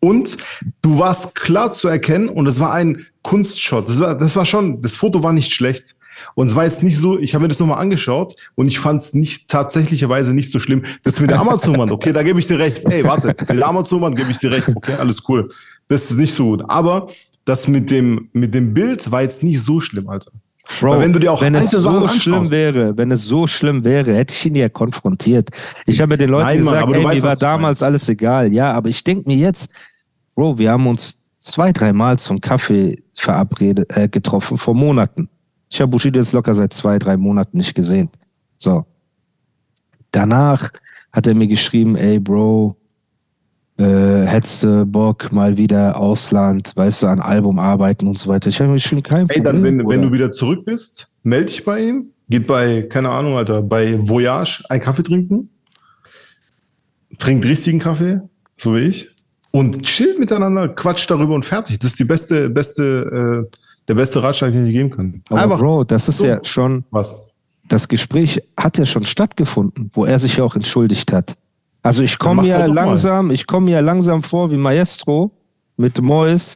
Und 0.03 0.37
du 0.81 0.97
warst 0.97 1.35
klar 1.35 1.73
zu 1.73 1.87
erkennen 1.87 2.27
und 2.27 2.47
es 2.47 2.59
war 2.59 2.73
ein 2.73 3.05
Kunstshot. 3.21 3.87
Das 3.87 3.99
war, 3.99 4.17
das 4.17 4.35
war 4.35 4.45
schon, 4.45 4.81
das 4.81 4.95
Foto 4.95 5.21
war 5.21 5.31
nicht 5.31 5.53
schlecht. 5.53 5.95
Und 6.35 6.47
es 6.47 6.55
war 6.55 6.65
jetzt 6.65 6.83
nicht 6.83 6.97
so, 6.97 7.19
ich 7.19 7.33
habe 7.33 7.43
mir 7.43 7.49
das 7.49 7.59
nochmal 7.59 7.79
angeschaut 7.79 8.35
und 8.55 8.67
ich 8.67 8.79
fand 8.79 9.01
es 9.01 9.13
nicht 9.13 9.47
tatsächlicherweise 9.47 10.33
nicht 10.33 10.51
so 10.51 10.59
schlimm. 10.59 10.81
Das 11.03 11.19
mit 11.19 11.29
der 11.29 11.39
Amazon-Wand, 11.39 11.91
okay, 11.91 12.13
da 12.13 12.23
gebe 12.23 12.39
ich 12.39 12.47
dir 12.47 12.59
recht. 12.59 12.83
Ey, 12.85 13.03
warte, 13.03 13.27
mit 13.27 13.49
der 13.49 13.67
Amazon-Wand 13.67 14.15
gebe 14.15 14.31
ich 14.31 14.37
dir 14.37 14.51
recht, 14.51 14.69
okay, 14.75 14.93
alles 14.93 15.27
cool. 15.29 15.49
Das 15.87 16.09
ist 16.09 16.17
nicht 16.17 16.33
so 16.33 16.45
gut. 16.45 16.63
Aber 16.67 17.07
das 17.45 17.67
mit 17.67 17.91
dem, 17.91 18.29
mit 18.33 18.53
dem 18.53 18.73
Bild 18.73 19.09
war 19.11 19.21
jetzt 19.21 19.43
nicht 19.43 19.61
so 19.61 19.79
schlimm, 19.79 20.09
Alter. 20.09 20.31
Bro, 20.79 20.91
Weil 20.91 20.99
wenn 21.01 21.13
du 21.13 21.19
dir 21.19 21.31
auch 21.31 21.41
wenn 21.41 21.55
es 21.55 21.71
so 21.71 21.79
Sachen 21.79 22.09
schlimm 22.09 22.35
anschaust- 22.35 22.51
wäre, 22.51 22.97
wenn 22.97 23.11
es 23.11 23.23
so 23.23 23.47
schlimm 23.47 23.83
wäre, 23.83 24.15
hätte 24.15 24.33
ich 24.33 24.45
ihn 24.45 24.55
ja 24.55 24.69
konfrontiert. 24.69 25.49
Ich 25.85 26.01
habe 26.01 26.17
den 26.17 26.29
Leuten 26.29 26.45
Nein, 26.45 26.63
Mann, 26.63 26.65
gesagt, 26.65 26.83
aber 26.83 26.93
du 26.93 26.99
ey, 26.99 27.05
weißt, 27.05 27.23
mir 27.23 27.29
war 27.29 27.35
damals 27.35 27.83
alles 27.83 28.07
egal. 28.09 28.53
Ja, 28.53 28.71
aber 28.71 28.89
ich 28.89 29.03
denke 29.03 29.27
mir 29.27 29.37
jetzt, 29.37 29.69
Bro, 30.35 30.57
wir 30.57 30.71
haben 30.71 30.87
uns 30.87 31.17
zwei, 31.39 31.71
dreimal 31.71 32.17
zum 32.19 32.39
Kaffee 32.39 33.01
verabredet, 33.13 33.95
äh, 33.95 34.07
getroffen 34.07 34.57
vor 34.57 34.73
Monaten. 34.73 35.29
Ich 35.69 35.79
habe 35.81 35.91
Bushido 35.91 36.19
jetzt 36.19 36.33
locker 36.33 36.53
seit 36.53 36.73
zwei, 36.73 36.99
drei 36.99 37.17
Monaten 37.17 37.57
nicht 37.57 37.73
gesehen. 37.75 38.09
So. 38.57 38.85
Danach 40.11 40.69
hat 41.11 41.27
er 41.27 41.33
mir 41.33 41.47
geschrieben, 41.47 41.95
ey, 41.95 42.19
Bro, 42.19 42.77
äh, 43.77 44.25
hättest 44.25 44.63
du 44.63 44.85
Bock 44.85 45.31
mal 45.31 45.57
wieder 45.57 45.97
Ausland, 45.97 46.73
weißt 46.75 47.03
du, 47.03 47.07
an 47.07 47.19
Album 47.19 47.57
arbeiten 47.57 48.07
und 48.07 48.17
so 48.17 48.29
weiter. 48.29 48.49
Ich 48.49 48.59
habe 48.59 48.69
mir 48.69 48.75
geschrieben, 48.75 49.01
kein 49.01 49.29
Ey, 49.29 49.41
Problem. 49.41 49.43
dann, 49.43 49.63
wenn, 49.63 49.87
wenn 49.87 50.01
du 50.01 50.11
wieder 50.11 50.31
zurück 50.31 50.65
bist, 50.65 51.11
melde 51.23 51.45
dich 51.47 51.63
bei 51.63 51.81
ihm. 51.81 52.11
Geht 52.29 52.47
bei, 52.47 52.83
keine 52.83 53.09
Ahnung, 53.09 53.35
Alter, 53.35 53.61
bei 53.61 53.97
Voyage 54.07 54.63
einen 54.69 54.81
Kaffee 54.81 55.03
trinken. 55.03 55.49
Trinkt 57.17 57.45
richtigen 57.45 57.79
Kaffee, 57.79 58.21
so 58.55 58.75
wie 58.75 58.81
ich. 58.81 59.09
Und 59.51 59.83
chillt 59.83 60.17
miteinander, 60.17 60.69
quatscht 60.69 61.09
darüber 61.11 61.35
und 61.35 61.43
fertig. 61.43 61.77
Das 61.79 61.91
ist 61.91 61.99
die 61.99 62.05
beste, 62.05 62.49
beste, 62.49 63.47
äh, 63.51 63.57
der 63.87 63.95
beste 63.95 64.23
Ratschlag, 64.23 64.51
den 64.53 64.65
ich 64.65 64.73
geben 64.73 64.89
kann. 64.89 65.21
Aber 65.29 65.41
Einfach 65.41 65.59
Bro, 65.59 65.83
das 65.83 66.07
ist 66.07 66.19
so. 66.19 66.27
ja 66.27 66.43
schon, 66.43 66.85
was. 66.91 67.33
das 67.67 67.87
Gespräch 67.87 68.41
hat 68.55 68.77
ja 68.77 68.85
schon 68.85 69.03
stattgefunden, 69.03 69.91
wo 69.93 70.05
er 70.05 70.19
sich 70.19 70.37
ja 70.37 70.45
auch 70.45 70.55
entschuldigt 70.55 71.11
hat. 71.11 71.35
Also 71.83 72.03
ich 72.03 72.17
komme 72.17 72.47
ja 72.47 72.59
noch 72.67 72.73
mal. 72.73 72.85
langsam, 72.85 73.31
ich 73.31 73.47
komme 73.47 73.71
ja 73.71 73.79
langsam 73.79 74.21
vor 74.21 74.51
wie 74.51 74.57
Maestro 74.57 75.31
mit 75.77 75.99
Mois, 76.01 76.55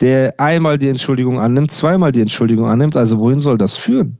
der 0.00 0.38
einmal 0.38 0.78
die 0.78 0.88
Entschuldigung 0.88 1.40
annimmt, 1.40 1.70
zweimal 1.70 2.12
die 2.12 2.20
Entschuldigung 2.20 2.66
annimmt. 2.68 2.96
Also 2.96 3.18
wohin 3.18 3.40
soll 3.40 3.58
das 3.58 3.76
führen? 3.76 4.18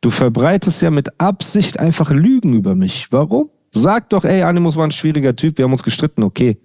Du 0.00 0.10
verbreitest 0.10 0.82
ja 0.82 0.90
mit 0.90 1.20
Absicht 1.20 1.78
einfach 1.78 2.10
Lügen 2.10 2.54
über 2.54 2.74
mich. 2.74 3.06
Warum? 3.12 3.48
Sag 3.70 4.10
doch, 4.10 4.24
ey, 4.24 4.42
Animus 4.42 4.76
war 4.76 4.84
ein 4.84 4.90
schwieriger 4.92 5.34
Typ, 5.34 5.56
wir 5.56 5.64
haben 5.64 5.72
uns 5.72 5.82
gestritten, 5.82 6.22
okay. 6.24 6.58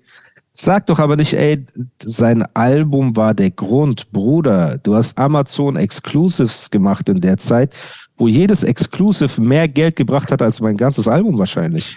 Sag 0.59 0.87
doch 0.87 0.97
aber 0.97 1.17
nicht, 1.17 1.33
ey, 1.33 1.63
sein 2.01 2.43
Album 2.55 3.15
war 3.15 3.35
der 3.35 3.51
Grund, 3.51 4.11
Bruder. 4.11 4.79
Du 4.79 4.95
hast 4.95 5.15
Amazon 5.15 5.75
Exclusives 5.75 6.71
gemacht 6.71 7.09
in 7.09 7.21
der 7.21 7.37
Zeit, 7.37 7.71
wo 8.17 8.27
jedes 8.27 8.63
Exclusive 8.63 9.39
mehr 9.39 9.67
Geld 9.67 9.95
gebracht 9.95 10.31
hat 10.31 10.41
als 10.41 10.59
mein 10.59 10.75
ganzes 10.75 11.07
Album 11.07 11.37
wahrscheinlich. 11.37 11.95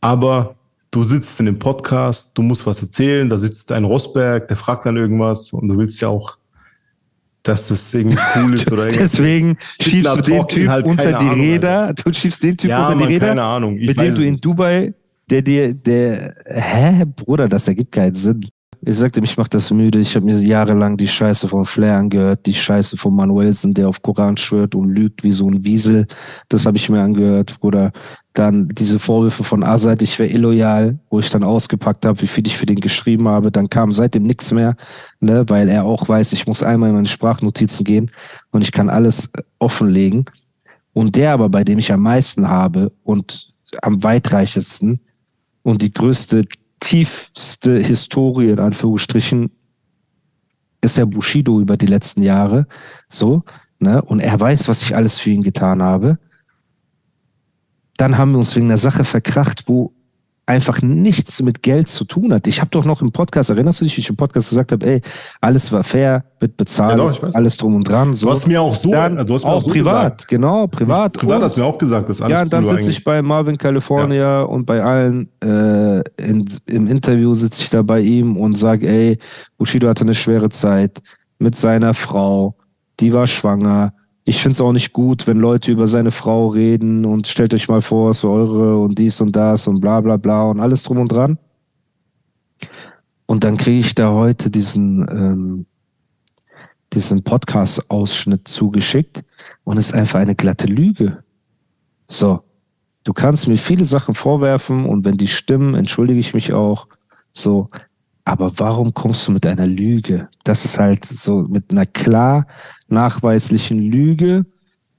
Aber 0.00 0.56
du 0.90 1.04
sitzt 1.04 1.38
in 1.38 1.46
dem 1.46 1.60
Podcast, 1.60 2.36
du 2.36 2.42
musst 2.42 2.66
was 2.66 2.82
erzählen, 2.82 3.30
da 3.30 3.38
sitzt 3.38 3.70
ein 3.70 3.84
Rosberg, 3.84 4.48
der 4.48 4.56
fragt 4.56 4.84
dann 4.84 4.96
irgendwas 4.96 5.52
und 5.52 5.68
du 5.68 5.78
willst 5.78 6.00
ja 6.00 6.08
auch, 6.08 6.38
dass 7.44 7.68
das 7.68 7.94
irgendwie 7.94 8.18
cool 8.34 8.54
ist 8.54 8.72
oder 8.72 8.86
irgendwas. 8.88 9.12
Deswegen 9.12 9.56
schiebst 9.80 10.16
du 10.16 10.20
den 10.20 10.46
Typ 10.48 10.66
halt, 10.68 10.84
unter 10.84 11.06
die 11.06 11.14
Ahnung, 11.14 11.34
Räder. 11.34 11.94
Du 11.94 12.12
schiebst 12.12 12.42
den 12.42 12.56
Typ 12.56 12.70
Ja, 12.70 12.88
unter 12.88 12.94
die 12.94 13.04
Mann, 13.04 13.12
Räder, 13.12 13.28
keine 13.28 13.44
Ahnung. 13.44 13.76
Ich 13.76 13.86
mit 13.86 14.00
dem 14.00 14.14
du 14.16 14.24
in. 14.24 14.36
Dubai, 14.38 14.94
der 15.32 15.42
dir, 15.42 15.72
der, 15.72 16.34
hä, 16.44 17.04
Bruder, 17.16 17.48
das 17.48 17.66
ergibt 17.66 17.92
keinen 17.92 18.14
Sinn. 18.14 18.44
Ich 18.84 18.98
sagte, 18.98 19.20
mich 19.20 19.36
macht 19.38 19.54
das 19.54 19.70
müde. 19.70 20.00
Ich 20.00 20.14
habe 20.14 20.26
mir 20.26 20.36
jahrelang 20.36 20.96
die 20.96 21.08
Scheiße 21.08 21.48
von 21.48 21.64
Flair 21.64 21.96
angehört, 21.96 22.44
die 22.46 22.52
Scheiße 22.52 22.96
von 22.96 23.14
Manuelsen, 23.14 23.72
der 23.72 23.88
auf 23.88 24.02
Koran 24.02 24.36
schwört 24.36 24.74
und 24.74 24.90
lügt 24.90 25.22
wie 25.22 25.30
so 25.30 25.48
ein 25.48 25.64
Wiesel. 25.64 26.06
Das 26.48 26.66
habe 26.66 26.76
ich 26.76 26.90
mir 26.90 27.00
angehört. 27.00 27.56
Oder 27.60 27.92
dann 28.34 28.68
diese 28.68 28.98
Vorwürfe 28.98 29.44
von 29.44 29.62
Azad, 29.62 30.02
ich 30.02 30.18
wäre 30.18 30.28
illoyal, 30.28 30.98
wo 31.10 31.20
ich 31.20 31.30
dann 31.30 31.44
ausgepackt 31.44 32.04
habe, 32.04 32.20
wie 32.20 32.26
viel 32.26 32.46
ich 32.46 32.58
für 32.58 32.66
den 32.66 32.80
geschrieben 32.80 33.28
habe. 33.28 33.52
Dann 33.52 33.70
kam 33.70 33.92
seitdem 33.92 34.24
nichts 34.24 34.52
mehr, 34.52 34.76
ne, 35.20 35.44
weil 35.48 35.68
er 35.68 35.84
auch 35.84 36.08
weiß, 36.08 36.32
ich 36.32 36.46
muss 36.46 36.62
einmal 36.62 36.90
in 36.90 36.96
meine 36.96 37.08
Sprachnotizen 37.08 37.84
gehen 37.84 38.10
und 38.50 38.62
ich 38.62 38.72
kann 38.72 38.90
alles 38.90 39.30
offenlegen. 39.60 40.24
Und 40.92 41.16
der 41.16 41.32
aber, 41.32 41.48
bei 41.48 41.64
dem 41.64 41.78
ich 41.78 41.92
am 41.92 42.00
meisten 42.00 42.48
habe 42.48 42.92
und 43.04 43.52
am 43.80 44.02
weitreichendsten 44.02 45.00
und 45.62 45.82
die 45.82 45.92
größte 45.92 46.46
tiefste 46.80 47.78
Historie 47.78 48.50
in 48.50 48.58
Anführungsstrichen 48.58 49.50
ist 50.80 50.98
ja 50.98 51.04
Bushido 51.04 51.60
über 51.60 51.76
die 51.76 51.86
letzten 51.86 52.22
Jahre. 52.22 52.66
So, 53.08 53.44
ne? 53.78 54.02
Und 54.02 54.20
er 54.20 54.38
weiß, 54.38 54.68
was 54.68 54.82
ich 54.82 54.96
alles 54.96 55.18
für 55.20 55.30
ihn 55.30 55.42
getan 55.42 55.82
habe. 55.82 56.18
Dann 57.96 58.18
haben 58.18 58.32
wir 58.32 58.38
uns 58.38 58.56
wegen 58.56 58.66
einer 58.66 58.78
Sache 58.78 59.04
verkracht, 59.04 59.68
wo 59.68 59.94
einfach 60.46 60.82
nichts 60.82 61.40
mit 61.40 61.62
Geld 61.62 61.88
zu 61.88 62.04
tun 62.04 62.32
hat. 62.32 62.48
Ich 62.48 62.60
habe 62.60 62.70
doch 62.70 62.84
noch 62.84 63.00
im 63.00 63.12
Podcast, 63.12 63.50
erinnerst 63.50 63.80
du 63.80 63.84
dich, 63.84 63.96
wie 63.96 64.00
ich 64.00 64.10
im 64.10 64.16
Podcast 64.16 64.48
gesagt 64.48 64.72
habe, 64.72 64.84
ey, 64.86 65.00
alles 65.40 65.70
war 65.70 65.84
fair, 65.84 66.24
wird 66.40 66.56
bezahlt, 66.56 66.98
ja, 66.98 67.06
doch, 67.06 67.34
alles 67.34 67.56
drum 67.56 67.76
und 67.76 67.88
dran. 67.88 68.12
So. 68.12 68.26
Du 68.26 68.32
hast 68.32 68.48
mir 68.48 68.60
auch 68.60 68.74
so, 68.74 68.90
dann 68.90 69.24
du 69.24 69.34
hast 69.34 69.44
mir 69.44 69.50
auch, 69.50 69.56
auch 69.56 69.60
so 69.62 69.70
privat, 69.70 70.18
gesagt. 70.18 70.28
genau, 70.28 70.66
privat. 70.66 71.12
Privat 71.12 71.38
und, 71.38 71.44
hast 71.44 71.56
du 71.56 71.60
mir 71.60 71.66
auch 71.66 71.78
gesagt, 71.78 72.08
dass 72.08 72.20
alles 72.20 72.36
Ja, 72.36 72.42
und 72.42 72.52
dann 72.52 72.66
sitze 72.66 72.90
ich 72.90 73.04
bei 73.04 73.22
Marvin 73.22 73.56
California 73.56 74.40
ja. 74.40 74.42
und 74.42 74.66
bei 74.66 74.82
allen 74.82 75.28
äh, 75.42 76.00
in, 76.16 76.44
im 76.66 76.88
Interview 76.88 77.34
sitze 77.34 77.62
ich 77.62 77.70
da 77.70 77.82
bei 77.82 78.00
ihm 78.00 78.36
und 78.36 78.54
sage, 78.54 78.88
ey, 78.88 79.18
Bushido 79.58 79.88
hatte 79.88 80.02
eine 80.02 80.14
schwere 80.14 80.48
Zeit 80.48 81.00
mit 81.38 81.54
seiner 81.54 81.94
Frau, 81.94 82.56
die 82.98 83.12
war 83.12 83.26
schwanger, 83.28 83.92
ich 84.24 84.40
finde 84.40 84.52
es 84.52 84.60
auch 84.60 84.72
nicht 84.72 84.92
gut, 84.92 85.26
wenn 85.26 85.38
Leute 85.38 85.72
über 85.72 85.86
seine 85.86 86.12
Frau 86.12 86.48
reden 86.48 87.04
und 87.04 87.26
stellt 87.26 87.54
euch 87.54 87.68
mal 87.68 87.80
vor, 87.80 88.14
so 88.14 88.30
eure 88.30 88.78
und 88.78 88.98
dies 88.98 89.20
und 89.20 89.34
das 89.34 89.66
und 89.66 89.80
bla 89.80 90.00
bla 90.00 90.16
bla 90.16 90.44
und 90.44 90.60
alles 90.60 90.84
drum 90.84 90.98
und 90.98 91.10
dran. 91.10 91.38
Und 93.26 93.44
dann 93.44 93.56
kriege 93.56 93.80
ich 93.80 93.94
da 93.94 94.12
heute 94.12 94.50
diesen, 94.50 95.06
ähm, 95.10 95.66
diesen 96.92 97.24
Podcast-Ausschnitt 97.24 98.46
zugeschickt 98.46 99.24
und 99.64 99.78
es 99.78 99.86
ist 99.86 99.94
einfach 99.94 100.20
eine 100.20 100.36
glatte 100.36 100.66
Lüge. 100.66 101.24
So, 102.06 102.42
du 103.02 103.12
kannst 103.12 103.48
mir 103.48 103.56
viele 103.56 103.86
Sachen 103.86 104.14
vorwerfen 104.14 104.84
und 104.84 105.04
wenn 105.04 105.16
die 105.16 105.28
stimmen, 105.28 105.74
entschuldige 105.74 106.20
ich 106.20 106.34
mich 106.34 106.52
auch. 106.52 106.86
So, 107.32 107.70
aber 108.24 108.52
warum 108.58 108.94
kommst 108.94 109.26
du 109.26 109.32
mit 109.32 109.46
einer 109.46 109.66
Lüge? 109.66 110.28
Das 110.44 110.64
ist 110.64 110.78
halt 110.78 111.04
so 111.04 111.42
mit 111.42 111.70
einer 111.70 111.86
klar 111.86 112.46
nachweislichen 112.88 113.80
Lüge. 113.80 114.44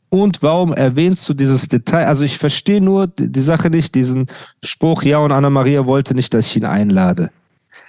Und 0.09 0.43
warum 0.43 0.73
erwähnst 0.73 1.27
du 1.27 1.33
dieses 1.33 1.69
Detail? 1.69 2.05
Also 2.05 2.25
ich 2.25 2.37
verstehe 2.37 2.81
nur 2.81 3.07
die 3.07 3.41
Sache 3.41 3.69
nicht, 3.69 3.95
diesen 3.95 4.27
Spruch, 4.63 5.03
ja, 5.03 5.17
und 5.17 5.31
Anna-Maria 5.31 5.87
wollte 5.87 6.13
nicht, 6.13 6.33
dass 6.33 6.47
ich 6.47 6.57
ihn 6.57 6.65
einlade. 6.65 7.31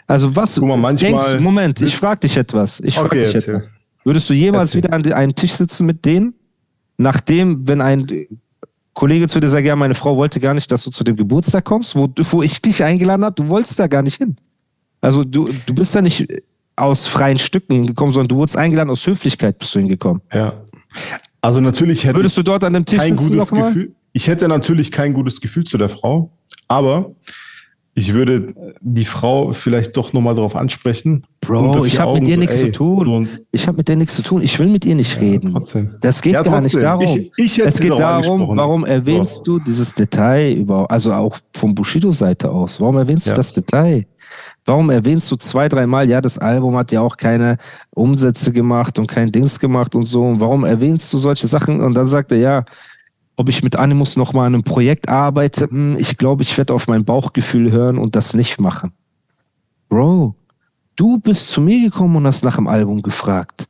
Also 0.06 0.34
was 0.34 0.54
Guck 0.54 0.68
mal, 0.68 0.76
manchmal 0.76 1.10
denkst 1.10 1.24
du, 1.32 1.40
Moment, 1.40 1.80
ich 1.80 1.96
frage 1.96 2.20
dich 2.20 2.36
etwas. 2.36 2.80
Ich 2.80 2.94
frage 2.94 3.06
okay, 3.08 3.26
dich 3.26 3.34
erzähl. 3.34 3.54
etwas. 3.56 3.70
Würdest 4.04 4.30
du 4.30 4.34
jemals 4.34 4.74
erzähl. 4.74 4.84
wieder 4.84 4.94
an 4.94 5.12
einem 5.12 5.34
Tisch 5.34 5.52
sitzen 5.52 5.86
mit 5.86 6.04
denen, 6.04 6.34
nachdem, 6.96 7.66
wenn 7.68 7.80
ein 7.80 8.06
Kollege 8.92 9.28
zu 9.28 9.40
dir 9.40 9.48
sagt, 9.48 9.66
ja, 9.66 9.74
meine 9.76 9.94
Frau 9.94 10.16
wollte 10.16 10.40
gar 10.40 10.54
nicht, 10.54 10.70
dass 10.70 10.84
du 10.84 10.90
zu 10.90 11.04
dem 11.04 11.16
Geburtstag 11.16 11.64
kommst, 11.64 11.96
wo, 11.96 12.08
wo 12.30 12.42
ich 12.42 12.62
dich 12.62 12.82
eingeladen 12.82 13.24
habe, 13.24 13.34
du 13.34 13.48
wolltest 13.48 13.78
da 13.78 13.86
gar 13.86 14.02
nicht 14.02 14.16
hin. 14.16 14.36
Also 15.04 15.22
du, 15.22 15.50
du 15.66 15.74
bist 15.74 15.94
da 15.94 16.00
nicht 16.00 16.26
aus 16.76 17.06
freien 17.06 17.38
Stücken 17.38 17.74
hingekommen, 17.74 18.12
sondern 18.12 18.28
du 18.28 18.36
wurdest 18.36 18.56
eingeladen, 18.56 18.88
aus 18.88 19.06
Höflichkeit 19.06 19.58
bist 19.58 19.74
du 19.74 19.80
hingekommen. 19.80 20.22
Ja. 20.32 20.54
Also 21.42 21.60
natürlich 21.60 22.04
hätte 22.04 22.16
Würdest 22.16 22.38
du 22.38 22.42
dort 22.42 22.64
an 22.64 22.72
dem 22.72 22.86
Tisch 22.86 23.00
kein 23.00 23.16
gutes 23.16 23.50
Gefühl. 23.50 23.94
Ich 24.14 24.28
hätte 24.28 24.48
natürlich 24.48 24.90
kein 24.90 25.12
gutes 25.12 25.40
Gefühl 25.40 25.64
zu 25.64 25.76
der 25.76 25.90
Frau, 25.90 26.30
aber 26.68 27.10
ich 27.96 28.14
würde 28.14 28.54
die 28.80 29.04
Frau 29.04 29.52
vielleicht 29.52 29.96
doch 29.96 30.12
nochmal 30.14 30.34
darauf 30.34 30.56
ansprechen. 30.56 31.22
Bro, 31.40 31.84
ich 31.84 32.00
habe 32.00 32.14
mit 32.14 32.26
ihr 32.26 32.38
nichts 32.38 32.58
zu 32.58 32.72
tun. 32.72 33.28
Ich 33.52 33.68
habe 33.68 33.76
mit 33.76 33.88
ihr 33.88 33.96
nichts 33.96 34.16
zu 34.16 34.22
tun. 34.22 34.42
Ich 34.42 34.58
will 34.58 34.68
mit 34.68 34.84
ihr 34.84 34.94
nicht 34.94 35.14
ja, 35.14 35.20
reden. 35.20 35.52
Trotzdem. 35.52 35.94
Das 36.00 36.22
geht 36.22 36.32
ja, 36.32 36.42
gar 36.42 36.60
nicht 36.60 36.74
darum. 36.74 37.04
Ich, 37.04 37.30
ich 37.36 37.58
es 37.58 37.78
geht 37.78 37.92
darum, 37.92 38.56
warum 38.56 38.84
erwähnst 38.84 39.44
so. 39.44 39.58
du 39.58 39.64
dieses 39.64 39.94
Detail 39.94 40.54
über, 40.54 40.90
also 40.90 41.12
auch 41.12 41.38
vom 41.54 41.74
Bushido-Seite 41.74 42.50
aus. 42.50 42.80
Warum 42.80 42.96
erwähnst 42.96 43.26
ja. 43.26 43.34
du 43.34 43.36
das 43.36 43.52
Detail? 43.52 44.06
Warum 44.64 44.90
erwähnst 44.90 45.30
du 45.30 45.36
zwei, 45.36 45.68
dreimal, 45.68 46.08
ja, 46.08 46.20
das 46.20 46.38
Album 46.38 46.76
hat 46.76 46.92
ja 46.92 47.00
auch 47.00 47.16
keine 47.16 47.58
Umsätze 47.90 48.52
gemacht 48.52 48.98
und 48.98 49.06
kein 49.06 49.32
Dings 49.32 49.58
gemacht 49.58 49.94
und 49.94 50.04
so. 50.04 50.22
Und 50.22 50.40
warum 50.40 50.64
erwähnst 50.64 51.12
du 51.12 51.18
solche 51.18 51.46
Sachen? 51.46 51.80
Und 51.80 51.94
dann 51.94 52.06
sagt 52.06 52.32
er, 52.32 52.38
ja, 52.38 52.64
ob 53.36 53.48
ich 53.48 53.62
mit 53.62 53.76
Animus 53.76 54.16
nochmal 54.16 54.46
an 54.46 54.54
einem 54.54 54.62
Projekt 54.62 55.08
arbeite, 55.08 55.68
hm, 55.68 55.96
ich 55.98 56.16
glaube, 56.16 56.42
ich 56.42 56.56
werde 56.56 56.72
auf 56.72 56.86
mein 56.86 57.04
Bauchgefühl 57.04 57.70
hören 57.72 57.98
und 57.98 58.16
das 58.16 58.34
nicht 58.34 58.60
machen. 58.60 58.92
Bro, 59.88 60.34
du 60.96 61.18
bist 61.18 61.50
zu 61.50 61.60
mir 61.60 61.82
gekommen 61.82 62.16
und 62.16 62.26
hast 62.26 62.44
nach 62.44 62.56
dem 62.56 62.66
Album 62.66 63.02
gefragt. 63.02 63.66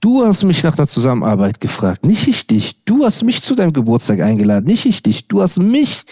Du 0.00 0.24
hast 0.24 0.44
mich 0.44 0.62
nach 0.62 0.76
einer 0.76 0.86
Zusammenarbeit 0.86 1.60
gefragt, 1.60 2.04
nicht 2.04 2.28
ich 2.28 2.46
dich. 2.46 2.84
Du 2.84 3.04
hast 3.04 3.22
mich 3.22 3.42
zu 3.42 3.54
deinem 3.54 3.72
Geburtstag 3.72 4.20
eingeladen, 4.20 4.66
nicht 4.66 4.84
ich 4.86 5.02
dich. 5.02 5.26
Du 5.26 5.40
hast 5.40 5.58
mich, 5.58 6.04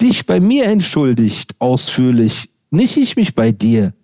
dich 0.00 0.26
bei 0.26 0.38
mir 0.38 0.66
entschuldigt, 0.66 1.54
ausführlich 1.58 2.50
nicht 2.72 2.96
ich 2.96 3.16
mich 3.16 3.34
bei 3.34 3.52
dir. 3.52 3.94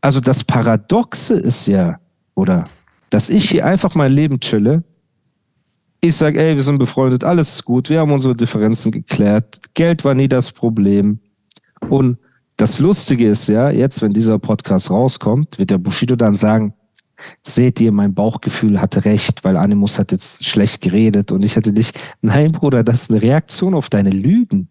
Also 0.00 0.20
das 0.20 0.44
Paradoxe 0.44 1.34
ist 1.34 1.66
ja, 1.66 2.00
oder, 2.34 2.64
dass 3.10 3.30
ich 3.30 3.48
hier 3.48 3.64
einfach 3.64 3.94
mein 3.94 4.12
Leben 4.12 4.40
chille. 4.40 4.82
Ich 6.00 6.16
sage, 6.16 6.42
ey, 6.42 6.56
wir 6.56 6.62
sind 6.62 6.78
befreundet, 6.78 7.22
alles 7.22 7.54
ist 7.54 7.64
gut, 7.64 7.88
wir 7.88 8.00
haben 8.00 8.10
unsere 8.10 8.34
Differenzen 8.34 8.90
geklärt. 8.90 9.60
Geld 9.74 10.04
war 10.04 10.14
nie 10.14 10.28
das 10.28 10.50
Problem. 10.50 11.20
Und 11.88 12.18
das 12.56 12.80
Lustige 12.80 13.28
ist 13.28 13.48
ja, 13.48 13.70
jetzt, 13.70 14.02
wenn 14.02 14.12
dieser 14.12 14.40
Podcast 14.40 14.90
rauskommt, 14.90 15.60
wird 15.60 15.70
der 15.70 15.78
Bushido 15.78 16.16
dann 16.16 16.34
sagen, 16.34 16.74
seht 17.40 17.80
ihr, 17.80 17.92
mein 17.92 18.14
Bauchgefühl 18.14 18.80
hatte 18.80 19.04
recht, 19.04 19.44
weil 19.44 19.56
Animus 19.56 20.00
hat 20.00 20.10
jetzt 20.10 20.44
schlecht 20.44 20.80
geredet 20.80 21.30
und 21.30 21.44
ich 21.44 21.56
hatte 21.56 21.72
nicht. 21.72 21.96
Nein, 22.20 22.50
Bruder, 22.50 22.82
das 22.82 23.02
ist 23.02 23.10
eine 23.10 23.22
Reaktion 23.22 23.74
auf 23.74 23.88
deine 23.88 24.10
Lügen 24.10 24.68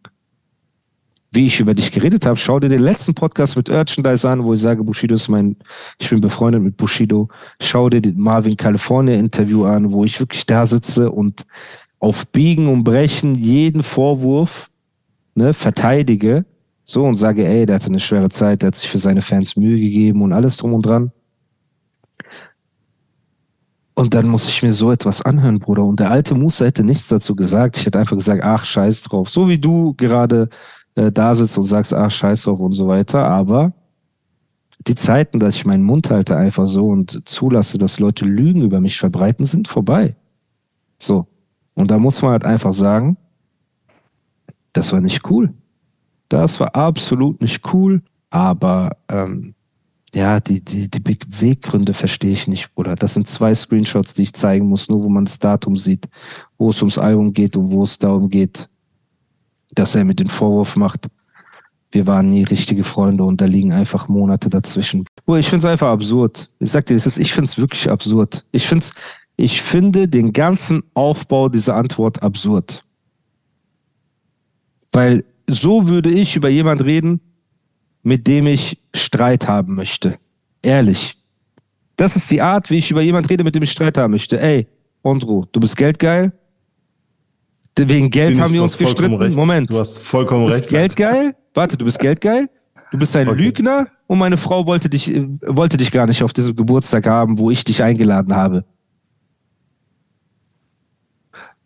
wie 1.31 1.45
ich 1.45 1.59
über 1.61 1.73
dich 1.73 1.91
geredet 1.91 2.25
habe, 2.25 2.35
schau 2.35 2.59
dir 2.59 2.67
den 2.67 2.81
letzten 2.81 3.13
Podcast 3.13 3.55
mit 3.55 3.69
Urchandise 3.69 4.29
an, 4.29 4.43
wo 4.43 4.51
ich 4.51 4.59
sage, 4.59 4.83
Bushido 4.83 5.15
ist 5.15 5.29
mein, 5.29 5.55
ich 5.97 6.09
bin 6.09 6.19
befreundet 6.19 6.61
mit 6.61 6.75
Bushido. 6.75 7.29
Schau 7.61 7.89
dir 7.89 8.01
den 8.01 8.19
Marvin 8.19 8.57
California 8.57 9.15
Interview 9.15 9.63
an, 9.63 9.93
wo 9.93 10.03
ich 10.03 10.19
wirklich 10.19 10.45
da 10.45 10.65
sitze 10.65 11.09
und 11.09 11.45
auf 11.99 12.27
Biegen 12.27 12.67
und 12.67 12.83
Brechen 12.83 13.35
jeden 13.35 13.81
Vorwurf 13.81 14.69
ne, 15.35 15.53
verteidige. 15.53 16.45
So 16.83 17.05
und 17.05 17.15
sage, 17.15 17.47
ey, 17.47 17.65
der 17.65 17.75
hatte 17.75 17.87
eine 17.87 17.99
schwere 17.99 18.29
Zeit, 18.29 18.61
der 18.61 18.67
hat 18.67 18.75
sich 18.75 18.89
für 18.89 18.97
seine 18.97 19.21
Fans 19.21 19.55
Mühe 19.55 19.79
gegeben 19.79 20.21
und 20.23 20.33
alles 20.33 20.57
drum 20.57 20.73
und 20.73 20.85
dran. 20.85 21.11
Und 23.93 24.13
dann 24.13 24.27
muss 24.27 24.49
ich 24.49 24.63
mir 24.63 24.73
so 24.73 24.91
etwas 24.91 25.21
anhören, 25.21 25.59
Bruder. 25.59 25.83
Und 25.85 25.99
der 25.99 26.09
alte 26.09 26.33
Musa 26.33 26.65
hätte 26.65 26.83
nichts 26.83 27.07
dazu 27.07 27.35
gesagt. 27.35 27.77
Ich 27.77 27.85
hätte 27.85 27.99
einfach 27.99 28.17
gesagt, 28.17 28.43
ach, 28.43 28.65
scheiß 28.65 29.03
drauf. 29.03 29.29
So 29.29 29.47
wie 29.47 29.59
du 29.59 29.93
gerade 29.93 30.49
äh, 30.95 31.11
da 31.11 31.33
sitzt 31.35 31.57
und 31.57 31.65
sagst, 31.65 31.93
ach, 31.93 32.11
scheiß 32.11 32.43
drauf 32.43 32.59
und 32.59 32.73
so 32.73 32.87
weiter. 32.87 33.25
Aber 33.25 33.73
die 34.87 34.95
Zeiten, 34.95 35.39
dass 35.39 35.55
ich 35.55 35.65
meinen 35.65 35.83
Mund 35.83 36.09
halte 36.09 36.35
einfach 36.35 36.65
so 36.65 36.87
und 36.87 37.27
zulasse, 37.27 37.77
dass 37.77 37.99
Leute 37.99 38.25
Lügen 38.25 38.61
über 38.61 38.81
mich 38.81 38.97
verbreiten, 38.97 39.45
sind 39.45 39.67
vorbei. 39.67 40.15
So. 40.97 41.27
Und 41.73 41.91
da 41.91 41.99
muss 41.99 42.21
man 42.21 42.31
halt 42.31 42.45
einfach 42.45 42.73
sagen, 42.73 43.17
das 44.73 44.91
war 44.93 45.01
nicht 45.01 45.29
cool. 45.29 45.53
Das 46.29 46.59
war 46.59 46.75
absolut 46.75 47.41
nicht 47.41 47.73
cool, 47.73 48.01
aber 48.29 48.97
ähm, 49.09 49.53
ja, 50.13 50.39
die, 50.39 50.63
die, 50.63 50.89
die 50.89 50.99
Beweggründe 50.99 51.93
verstehe 51.93 52.31
ich 52.31 52.47
nicht, 52.47 52.73
Bruder. 52.73 52.95
Das 52.95 53.13
sind 53.13 53.27
zwei 53.27 53.53
Screenshots, 53.53 54.13
die 54.13 54.23
ich 54.23 54.33
zeigen 54.33 54.67
muss, 54.67 54.89
nur 54.89 55.03
wo 55.03 55.09
man 55.09 55.25
das 55.25 55.39
Datum 55.39 55.77
sieht, 55.77 56.09
wo 56.57 56.69
es 56.69 56.81
ums 56.81 56.97
Album 56.97 57.33
geht 57.33 57.55
und 57.55 57.71
wo 57.71 57.83
es 57.83 57.97
darum 57.97 58.29
geht, 58.29 58.69
dass 59.71 59.95
er 59.95 60.03
mit 60.03 60.19
den 60.19 60.27
Vorwurf 60.27 60.75
macht, 60.75 61.07
wir 61.91 62.07
waren 62.07 62.29
nie 62.29 62.43
richtige 62.43 62.83
Freunde 62.83 63.23
und 63.23 63.41
da 63.41 63.45
liegen 63.45 63.73
einfach 63.73 64.07
Monate 64.07 64.49
dazwischen. 64.49 65.05
Oh, 65.25 65.35
ich 65.35 65.47
finde 65.47 65.67
es 65.67 65.71
einfach 65.71 65.89
absurd. 65.89 66.49
Ich 66.59 66.71
sag 66.71 66.85
dir, 66.85 66.95
ist, 66.95 67.17
ich 67.17 67.33
finde 67.33 67.45
es 67.45 67.57
wirklich 67.57 67.89
absurd. 67.89 68.45
Ich, 68.51 68.65
find's, 68.65 68.93
ich 69.35 69.61
finde 69.61 70.07
den 70.07 70.31
ganzen 70.31 70.83
Aufbau 70.93 71.49
dieser 71.49 71.75
Antwort 71.75 72.23
absurd. 72.23 72.85
Weil 74.93 75.25
so 75.47 75.87
würde 75.87 76.09
ich 76.09 76.35
über 76.35 76.49
jemand 76.49 76.83
reden, 76.83 77.19
mit 78.03 78.27
dem 78.27 78.47
ich 78.47 78.79
Streit 78.93 79.47
haben 79.47 79.75
möchte. 79.75 80.17
Ehrlich. 80.61 81.17
Das 81.97 82.15
ist 82.15 82.31
die 82.31 82.41
Art, 82.41 82.69
wie 82.69 82.77
ich 82.77 82.89
über 82.89 83.01
jemand 83.01 83.29
rede, 83.29 83.43
mit 83.43 83.53
dem 83.53 83.63
ich 83.63 83.71
Streit 83.71 83.97
haben 83.97 84.11
möchte. 84.11 84.39
Ey, 84.39 84.67
Andro, 85.03 85.45
du 85.51 85.59
bist 85.59 85.75
geldgeil, 85.75 86.31
Wegen 87.77 88.09
Geld 88.09 88.39
haben 88.39 88.53
wir 88.53 88.63
uns 88.63 88.77
gestritten. 88.77 89.15
Recht. 89.15 89.37
Moment. 89.37 89.71
Du 89.71 89.79
hast 89.79 89.99
vollkommen 89.99 90.45
du 90.45 90.51
bist 90.51 90.63
recht. 90.63 90.69
Geldgeil? 90.69 91.35
Warte, 91.53 91.77
du 91.77 91.85
bist 91.85 91.99
geldgeil? 91.99 92.49
Du 92.91 92.99
bist 92.99 93.15
ein 93.15 93.29
okay. 93.29 93.41
Lügner 93.41 93.87
und 94.07 94.19
meine 94.19 94.37
Frau 94.37 94.65
wollte 94.65 94.89
dich, 94.89 95.09
äh, 95.09 95.25
wollte 95.45 95.77
dich 95.77 95.91
gar 95.91 96.05
nicht 96.05 96.21
auf 96.23 96.33
diesem 96.33 96.55
Geburtstag 96.55 97.07
haben, 97.07 97.39
wo 97.39 97.49
ich 97.49 97.63
dich 97.63 97.81
eingeladen 97.81 98.35
habe. 98.35 98.65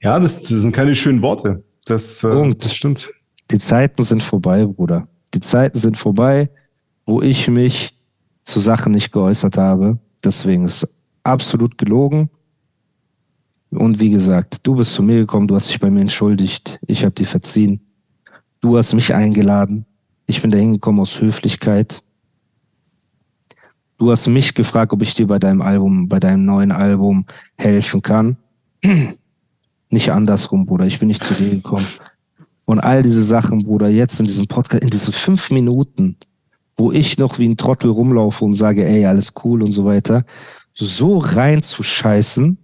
Ja, 0.02 0.20
das, 0.20 0.44
das 0.44 0.62
sind 0.62 0.72
keine 0.72 0.96
schönen 0.96 1.24
Worte. 1.24 1.64
Das, 1.86 2.24
äh, 2.24 2.54
das 2.56 2.76
stimmt. 2.76 3.10
Die 3.50 3.58
Zeiten 3.58 4.04
sind 4.04 4.22
vorbei, 4.22 4.66
Bruder. 4.66 5.08
Die 5.34 5.40
Zeiten 5.40 5.78
sind 5.78 5.98
vorbei, 5.98 6.50
wo 7.06 7.22
ich 7.22 7.48
mich 7.48 7.98
zu 8.44 8.60
Sachen 8.60 8.92
nicht 8.92 9.12
geäußert 9.12 9.58
habe. 9.58 9.98
Deswegen 10.24 10.66
ist 10.66 10.84
es 10.84 10.90
absolut 11.24 11.78
gelogen. 11.78 12.30
Und 13.72 14.00
wie 14.00 14.10
gesagt, 14.10 14.60
du 14.64 14.76
bist 14.76 14.94
zu 14.94 15.04
mir 15.04 15.20
gekommen, 15.20 15.48
du 15.48 15.56
hast 15.56 15.70
dich 15.70 15.80
bei 15.80 15.90
mir 15.90 16.02
entschuldigt, 16.02 16.80
ich 16.88 17.04
habe 17.04 17.14
dir 17.14 17.26
verziehen. 17.26 17.82
Du 18.62 18.78
hast 18.78 18.94
mich 18.94 19.14
eingeladen. 19.14 19.86
Ich 20.28 20.42
bin 20.42 20.50
da 20.50 20.58
hingekommen 20.58 21.02
aus 21.02 21.22
Höflichkeit. 21.22 22.02
Du 23.98 24.12
hast 24.12 24.28
mich 24.28 24.54
gefragt, 24.54 24.92
ob 24.92 25.02
ich 25.02 25.14
dir 25.14 25.28
bei 25.28 25.40
deinem 25.40 25.62
Album, 25.62 26.10
bei 26.10 26.20
deinem 26.20 26.46
neuen 26.46 26.72
Album 26.72 27.26
helfen 27.58 28.02
kann. 28.02 28.38
Nicht 29.90 30.12
andersrum, 30.12 30.66
Bruder. 30.66 30.86
Ich 30.86 31.00
bin 31.00 31.08
nicht 31.10 31.24
zu 31.24 31.34
dir 31.36 31.52
gekommen. 31.52 31.86
Und 32.66 32.80
all 32.80 33.04
diese 33.04 33.24
Sachen, 33.24 33.60
Bruder, 33.60 33.88
jetzt 33.88 34.20
in 34.20 34.26
diesem 34.26 34.48
Podcast, 34.48 34.84
in 34.84 34.90
diesen 34.90 35.14
fünf 35.14 35.52
Minuten, 35.52 36.18
wo 36.76 36.92
ich 36.92 37.18
noch 37.18 37.40
wie 37.40 37.48
ein 37.48 37.58
Trottel 37.58 37.92
rumlaufe 37.92 38.44
und 38.44 38.56
sage, 38.56 38.86
ey, 38.86 39.06
alles 39.06 39.34
cool 39.44 39.62
und 39.62 39.72
so 39.72 39.86
weiter, 39.86 40.26
so 40.74 41.20
reinzuscheißen, 41.20 42.58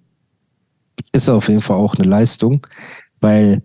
ist 1.12 1.30
auf 1.30 1.50
jeden 1.50 1.62
Fall 1.62 1.78
auch 1.78 1.96
eine 1.96 2.08
Leistung, 2.08 2.66
weil 3.20 3.64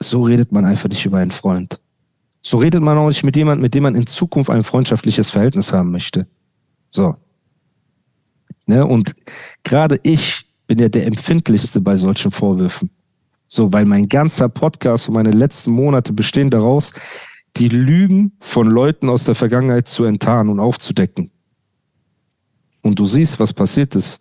so 0.00 0.22
redet 0.22 0.52
man 0.52 0.64
einfach 0.64 0.88
nicht 0.88 1.04
über 1.06 1.18
einen 1.18 1.30
Freund. 1.30 1.80
So 2.42 2.58
redet 2.58 2.82
man 2.82 2.98
auch 2.98 3.08
nicht 3.08 3.24
mit 3.24 3.36
jemandem, 3.36 3.62
mit 3.62 3.74
dem 3.74 3.84
man 3.84 3.94
in 3.94 4.06
Zukunft 4.06 4.50
ein 4.50 4.62
freundschaftliches 4.62 5.30
Verhältnis 5.30 5.72
haben 5.72 5.90
möchte. 5.90 6.26
So. 6.90 7.16
Ne? 8.66 8.84
Und 8.84 9.14
gerade 9.62 9.98
ich 10.02 10.46
bin 10.66 10.78
ja 10.78 10.88
der 10.88 11.06
empfindlichste 11.06 11.80
bei 11.80 11.96
solchen 11.96 12.30
Vorwürfen. 12.30 12.90
So, 13.46 13.72
weil 13.72 13.84
mein 13.84 14.08
ganzer 14.08 14.48
Podcast 14.48 15.08
und 15.08 15.14
meine 15.14 15.30
letzten 15.30 15.72
Monate 15.72 16.12
bestehen 16.12 16.50
daraus, 16.50 16.92
die 17.56 17.68
Lügen 17.68 18.32
von 18.40 18.66
Leuten 18.66 19.08
aus 19.08 19.24
der 19.24 19.34
Vergangenheit 19.34 19.88
zu 19.88 20.04
enttarnen 20.04 20.52
und 20.52 20.60
aufzudecken. 20.60 21.30
Und 22.82 22.98
du 22.98 23.04
siehst, 23.04 23.40
was 23.40 23.52
passiert 23.52 23.94
ist. 23.94 24.20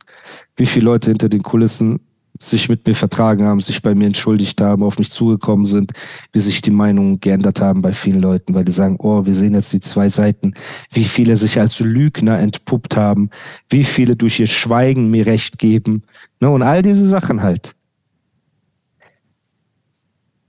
Wie 0.56 0.66
viele 0.66 0.86
Leute 0.86 1.10
hinter 1.10 1.30
den 1.30 1.44
Kulissen 1.44 2.00
sich 2.44 2.70
mit 2.70 2.86
mir 2.86 2.96
vertragen 2.96 3.46
haben, 3.46 3.60
sich 3.60 3.82
bei 3.82 3.96
mir 3.96 4.08
entschuldigt 4.08 4.60
haben, 4.62 4.84
auf 4.84 5.00
mich 5.00 5.12
zugekommen 5.12 5.66
sind, 5.66 5.94
wie 6.32 6.40
sich 6.40 6.62
die 6.62 6.72
Meinungen 6.72 7.20
geändert 7.20 7.62
haben 7.62 7.82
bei 7.82 7.94
vielen 7.94 8.22
Leuten, 8.22 8.54
weil 8.54 8.66
die 8.66 8.72
sagen, 8.72 8.98
oh, 9.00 9.26
wir 9.26 9.34
sehen 9.34 9.54
jetzt 9.54 9.72
die 9.74 9.80
zwei 9.80 10.10
Seiten, 10.10 10.54
wie 10.92 11.06
viele 11.06 11.38
sich 11.38 11.60
als 11.60 11.80
Lügner 11.80 12.40
entpuppt 12.40 12.96
haben, 12.96 13.30
wie 13.70 13.84
viele 13.84 14.16
durch 14.16 14.40
ihr 14.40 14.48
Schweigen 14.48 15.10
mir 15.10 15.26
Recht 15.26 15.58
geben, 15.58 16.04
ne, 16.40 16.50
und 16.50 16.62
all 16.62 16.82
diese 16.82 17.08
Sachen 17.08 17.42
halt. 17.42 17.76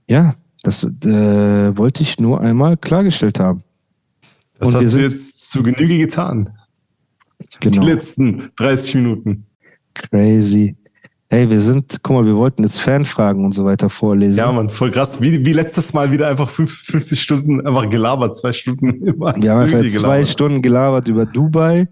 Ja, 0.07 0.35
das 0.63 0.83
äh, 0.83 1.77
wollte 1.77 2.03
ich 2.03 2.19
nur 2.19 2.41
einmal 2.41 2.77
klargestellt 2.77 3.39
haben. 3.39 3.63
Das 4.59 4.69
und 4.69 4.75
hast 4.75 4.93
du 4.93 5.01
jetzt 5.01 5.49
zu 5.49 5.63
Genüge 5.63 5.97
getan. 5.97 6.49
Genau. 7.59 7.81
Die 7.81 7.87
letzten 7.87 8.51
30 8.55 8.95
Minuten. 8.95 9.45
Crazy. 9.93 10.75
Hey, 11.27 11.49
wir 11.49 11.59
sind, 11.59 12.03
guck 12.03 12.17
mal, 12.17 12.25
wir 12.25 12.35
wollten 12.35 12.63
jetzt 12.63 12.79
Fanfragen 12.79 13.45
und 13.45 13.51
so 13.51 13.65
weiter 13.65 13.89
vorlesen. 13.89 14.37
Ja, 14.37 14.51
man, 14.51 14.69
voll 14.69 14.91
krass. 14.91 15.19
Wie, 15.21 15.43
wie 15.43 15.53
letztes 15.53 15.91
Mal 15.91 16.11
wieder 16.11 16.27
einfach 16.27 16.49
50 16.49 17.19
Stunden 17.19 17.65
einfach 17.65 17.89
gelabert, 17.89 18.35
zwei 18.35 18.53
Stunden 18.53 18.89
immer. 19.03 19.35
Wir 19.35 19.51
haben 19.51 19.61
einfach 19.61 19.79
zwei 19.79 19.89
gelabert. 19.89 20.27
Stunden 20.27 20.61
gelabert 20.61 21.07
über 21.07 21.25
Dubai, 21.25 21.87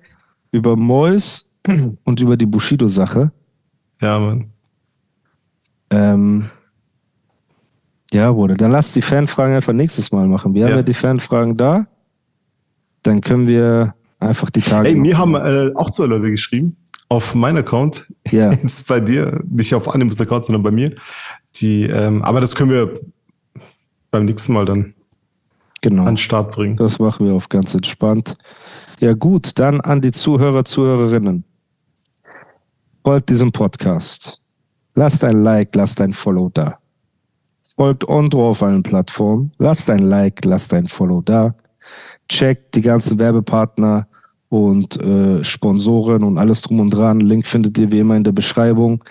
über 0.52 0.76
Mois 0.76 1.48
und 2.04 2.19
über 2.19 2.38
die 2.38 2.46
Bushido-Sache. 2.46 3.32
Ja, 4.02 4.19
Mann. 4.19 4.52
Ähm, 5.89 6.50
ja, 8.12 8.32
Bruder, 8.32 8.54
dann 8.54 8.72
lass 8.72 8.93
die 8.93 9.02
Fanfragen 9.02 9.56
einfach 9.56 9.74
nächstes 9.74 10.12
Mal 10.12 10.28
machen. 10.28 10.54
Wir 10.54 10.62
ja. 10.62 10.67
haben 10.67 10.76
ja 10.76 10.84
die 10.84 10.93
Fanfragen 10.93 11.58
da. 11.58 11.88
Dann 13.02 13.19
können 13.19 13.48
wir 13.48 13.96
einfach 14.19 14.52
die 14.52 14.62
Tage. 14.62 14.89
Ey, 14.89 14.96
mir 14.96 15.17
haben 15.17 15.34
äh, 15.34 15.72
auch 15.74 15.89
zwei 15.89 16.06
Leute 16.06 16.30
geschrieben 16.30 16.78
auf 17.10 17.36
meinem 17.36 17.58
Account, 17.58 18.06
ja. 18.32 18.52
jetzt 18.63 18.88
bei 18.88 19.00
dir, 19.00 19.42
nicht 19.50 19.74
auf 19.76 19.94
Animus 19.94 20.20
Account, 20.22 20.46
sondern 20.46 20.63
bei 20.63 20.72
mir. 20.72 20.96
Die, 21.58 21.84
ähm, 21.84 22.24
aber 22.24 22.42
das 22.42 22.56
können 22.56 22.72
wir 22.72 22.94
beim 24.12 24.26
nächsten 24.26 24.54
Mal 24.54 24.66
dann 24.66 24.94
genau. 25.82 26.04
an 26.04 26.13
den 26.13 26.18
Start 26.18 26.52
bringen. 26.52 26.76
Das 26.78 27.00
machen 27.00 27.28
wir 27.28 27.34
auf 27.34 27.50
ganz 27.50 27.74
entspannt. 27.74 28.38
Ja 29.00 29.13
gut, 29.13 29.60
dann 29.60 29.82
an 29.82 30.02
die 30.02 30.12
Zuhörer, 30.12 30.66
Zuhörerinnen. 30.66 31.44
Folgt 33.04 33.30
diesem 33.30 33.52
Podcast. 33.52 34.39
Lasst 34.96 35.24
ein 35.24 35.44
Like, 35.44 35.76
lasst 35.76 36.00
ein 36.00 36.13
Follow 36.13 36.50
da. 36.54 36.80
Folgt 37.76 38.08
Ondro 38.08 38.52
auf 38.52 38.63
allen 38.63 38.84
Plattformen. 38.84 39.52
Lasst 39.58 39.89
ein 39.89 40.00
Like, 40.00 40.46
lasst 40.46 40.74
ein 40.74 40.88
Follow 40.88 41.22
da. 41.22 41.56
Checkt 42.30 42.76
die 42.76 42.82
ganzen 42.82 43.20
Werbepartner 43.20 44.08
und 44.54 45.02
äh, 45.02 45.44
Sponsoren 45.44 46.22
und 46.22 46.38
alles 46.38 46.62
drum 46.62 46.80
und 46.80 46.92
dran. 46.92 47.22
Link 47.22 47.48
findet 47.48 47.76
ihr 47.80 47.92
wie 47.92 47.98
immer 47.98 48.16
in 48.16 48.24
der 48.24 48.34
Beschreibung. 48.34 49.04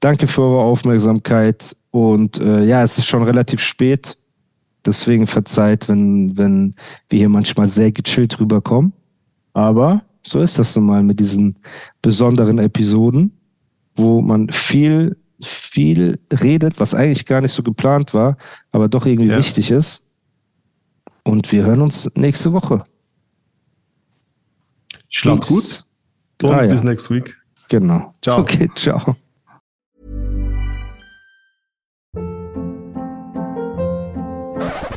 Danke 0.00 0.26
für 0.26 0.42
eure 0.42 0.62
Aufmerksamkeit 0.62 1.76
und 1.92 2.40
äh, 2.40 2.64
ja, 2.64 2.82
es 2.82 2.98
ist 2.98 3.06
schon 3.06 3.22
relativ 3.22 3.60
spät. 3.60 4.18
Deswegen 4.84 5.28
verzeiht, 5.28 5.88
wenn, 5.88 6.36
wenn 6.36 6.74
wir 7.08 7.20
hier 7.20 7.28
manchmal 7.28 7.68
sehr 7.68 7.92
gechillt 7.92 8.40
rüberkommen. 8.40 8.92
Aber 9.52 10.02
so 10.22 10.40
ist 10.40 10.58
das 10.58 10.74
nun 10.74 10.86
mal 10.86 11.04
mit 11.04 11.20
diesen 11.20 11.60
besonderen 12.02 12.58
Episoden, 12.58 13.30
wo 13.94 14.20
man 14.20 14.48
viel, 14.48 15.16
viel 15.40 16.18
redet, 16.32 16.80
was 16.80 16.94
eigentlich 16.94 17.26
gar 17.26 17.40
nicht 17.40 17.52
so 17.52 17.62
geplant 17.62 18.12
war, 18.12 18.36
aber 18.72 18.88
doch 18.88 19.06
irgendwie 19.06 19.30
ja. 19.30 19.38
wichtig 19.38 19.70
ist. 19.70 20.02
Und 21.22 21.52
wir 21.52 21.64
hören 21.64 21.80
uns 21.80 22.10
nächste 22.16 22.52
Woche. 22.52 22.82
Schlaft 25.10 25.48
gut. 25.48 25.84
Und 26.42 26.50
ah, 26.50 26.62
ja. 26.62 26.70
bis 26.70 26.84
next 26.84 27.10
week. 27.10 27.34
Genau. 27.68 28.12
Ciao. 28.22 28.40
Okay, 28.40 28.68
ciao. 28.74 29.16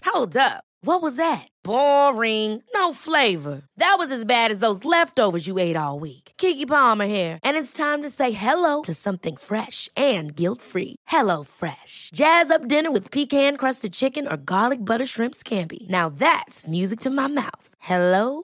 Hold 0.05 0.37
up. 0.37 0.63
What 0.85 1.01
was 1.01 1.15
that? 1.15 1.47
Boring. 1.63 2.61
No 2.75 2.93
flavor. 2.93 3.63
That 3.77 3.95
was 3.97 4.11
as 4.11 4.25
bad 4.25 4.51
as 4.51 4.59
those 4.59 4.83
leftovers 4.83 5.47
you 5.47 5.57
ate 5.57 5.77
all 5.77 5.99
week. 5.99 6.33
Kiki 6.37 6.65
Palmer 6.65 7.05
here, 7.05 7.39
and 7.43 7.57
it's 7.57 7.73
time 7.73 8.01
to 8.03 8.09
say 8.09 8.31
hello 8.31 8.81
to 8.81 8.93
something 8.93 9.37
fresh 9.37 9.89
and 9.95 10.35
guilt-free. 10.35 10.97
Hello 11.07 11.43
Fresh. 11.43 12.11
Jazz 12.13 12.51
up 12.51 12.67
dinner 12.67 12.91
with 12.91 13.11
pecan-crusted 13.11 13.93
chicken 13.93 14.27
or 14.27 14.37
garlic 14.37 14.79
butter 14.79 15.05
shrimp 15.05 15.33
scampi. 15.33 15.89
Now 15.89 16.09
that's 16.09 16.67
music 16.67 16.99
to 17.01 17.09
my 17.09 17.27
mouth. 17.27 17.69
Hello 17.79 18.43